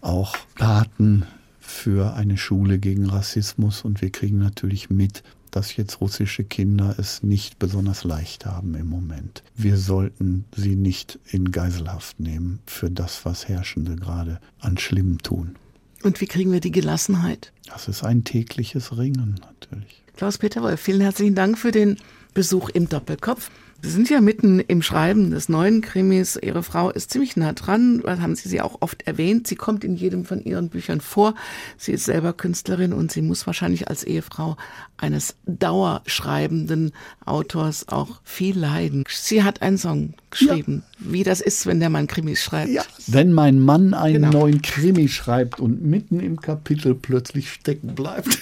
[0.00, 1.24] auch Paten
[1.60, 7.22] für eine Schule gegen Rassismus und wir kriegen natürlich mit, dass jetzt russische Kinder es
[7.22, 9.42] nicht besonders leicht haben im Moment.
[9.54, 15.56] Wir sollten sie nicht in Geiselhaft nehmen für das, was Herrschende gerade an Schlimm tun.
[16.02, 17.52] Und wie kriegen wir die Gelassenheit?
[17.66, 20.02] Das ist ein tägliches Ringen natürlich.
[20.16, 21.96] Klaus-Peter Wolf, vielen herzlichen Dank für den
[22.34, 23.50] Besuch im Doppelkopf.
[23.84, 26.38] Sie sind ja mitten im Schreiben des neuen Krimis.
[26.40, 29.48] Ihre Frau ist ziemlich nah dran, weil haben Sie sie auch oft erwähnt.
[29.48, 31.34] Sie kommt in jedem von Ihren Büchern vor.
[31.76, 34.56] Sie ist selber Künstlerin und sie muss wahrscheinlich als Ehefrau
[34.98, 36.92] eines dauerschreibenden
[37.24, 39.02] Autors auch viel leiden.
[39.08, 41.12] Sie hat einen Song geschrieben, ja.
[41.12, 42.70] wie das ist, wenn der Mann Krimis schreibt.
[42.70, 42.84] Ja.
[43.08, 44.42] Wenn mein Mann einen genau.
[44.42, 48.38] neuen Krimi schreibt und mitten im Kapitel plötzlich stecken bleibt.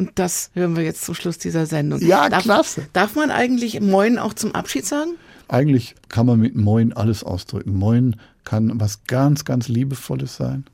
[0.00, 2.00] Und das hören wir jetzt zum Schluss dieser Sendung.
[2.00, 2.86] Ja, darf, klasse.
[2.94, 5.10] Darf man eigentlich Moin auch zum Abschied sagen?
[5.46, 7.74] Eigentlich kann man mit Moin alles ausdrücken.
[7.74, 10.64] Moin kann was ganz, ganz Liebevolles sein.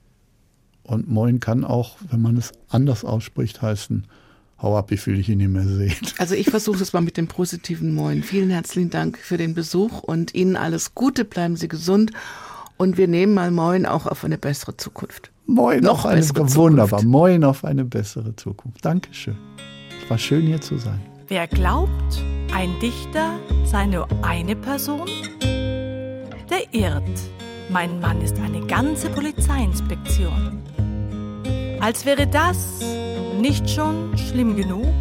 [0.85, 4.07] Und Moin kann auch, wenn man es anders ausspricht, heißen,
[4.63, 5.97] hau ab, ich will dich nicht mehr sehen.
[6.19, 8.23] Also ich versuche es mal mit dem positiven Moin.
[8.23, 12.13] Vielen herzlichen Dank für den Besuch und Ihnen alles Gute, bleiben Sie gesund
[12.77, 15.33] und wir nehmen mal Moin auch auf eine bessere Zukunft.
[15.47, 16.25] Moin Noch auf eine
[16.57, 17.03] wunderbar.
[17.05, 18.85] Moin auf eine bessere Zukunft.
[18.85, 19.37] Dankeschön.
[20.03, 21.01] Es war schön hier zu sein.
[21.29, 25.09] Wer glaubt, ein Dichter sei nur eine Person,
[25.41, 27.21] der irrt.
[27.71, 30.63] Mein Mann ist eine ganze Polizeiinspektion.
[31.81, 32.81] Als wäre das
[33.41, 34.93] nicht schon schlimm genug.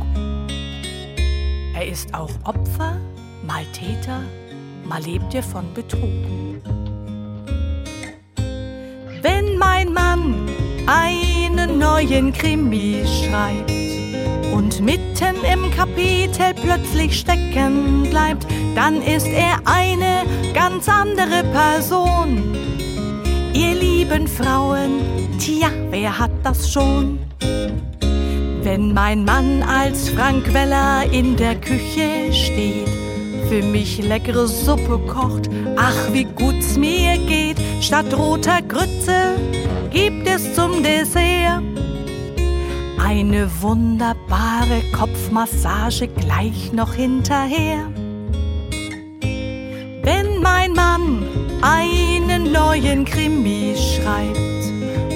[1.74, 2.98] Er ist auch Opfer,
[3.46, 4.22] mal Täter,
[4.88, 6.12] mal lebt er von Betrug.
[9.26, 10.36] Wenn mein Mann
[10.86, 13.71] einen neuen Krimi schreibt
[14.53, 18.45] und mitten im Kapitel plötzlich stecken bleibt,
[18.76, 22.55] dann ist er eine ganz andere Person.
[23.55, 25.01] Ihr lieben Frauen,
[25.39, 27.17] tja, wer hat das schon?
[28.61, 32.95] Wenn mein Mann als Frank Weller in der Küche steht,
[33.50, 39.36] für mich leckere Suppe kocht, ach wie gut's mir geht, statt roter Grütze
[39.91, 41.62] gibt es zum Dessert
[42.98, 47.91] eine wunderbare Kopfmassage gleich noch hinterher.
[50.02, 51.24] Wenn mein Mann
[51.62, 54.55] einen neuen Krimi schreibt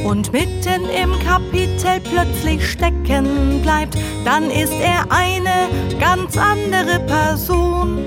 [0.05, 5.69] und mitten im Kapitel plötzlich stecken bleibt, dann ist er eine
[5.99, 7.99] ganz andere Person.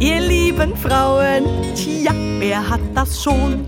[0.00, 1.44] Ihr lieben Frauen,
[1.74, 3.66] tja, wer hat das schon?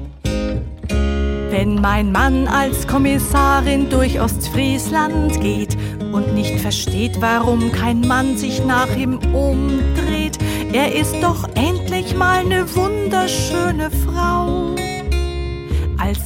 [1.51, 5.76] Wenn mein Mann als Kommissarin durch Ostfriesland geht
[6.12, 10.39] und nicht versteht, warum kein Mann sich nach ihm umdreht,
[10.72, 14.66] er ist doch endlich mal ne wunderschöne Frau.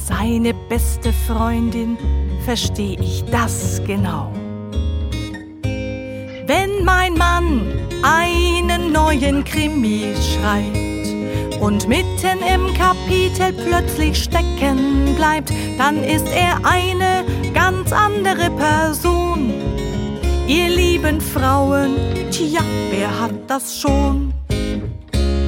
[0.05, 1.97] Seine beste Freundin
[2.43, 4.31] versteh ich das genau.
[6.47, 7.61] Wenn mein Mann
[8.01, 17.23] einen neuen Krimi schreibt und mitten im Kapitel plötzlich stecken bleibt, dann ist er eine
[17.53, 19.53] ganz andere Person.
[20.47, 21.95] Ihr lieben Frauen,
[22.31, 24.30] tja, wer hat das schon?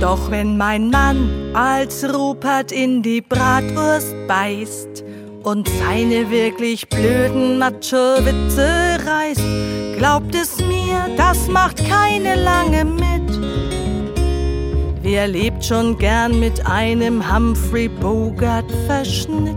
[0.04, 5.02] Doch wenn mein Mann als Rupert in die Bratwurst beißt
[5.44, 13.40] und seine wirklich blöden Macho-Witze reißt, glaubt es mir, das macht keine lange mit.
[15.02, 19.56] Wer lebt schon gern mit einem Humphrey Bogart-Verschnitt?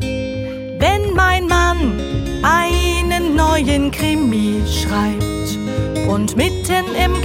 [0.00, 2.00] Wenn mein Mann
[2.42, 5.24] einen neuen Krimi schreibt
[6.08, 7.22] und mitten im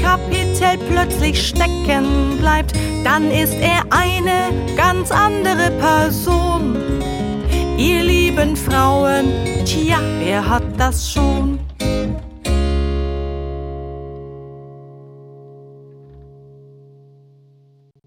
[0.60, 6.76] Kapitel plötzlich stecken bleibt, dann ist er eine ganz andere Person.
[7.78, 9.32] Ihr lieben Frauen,
[9.66, 11.60] tja, wer hat das schon?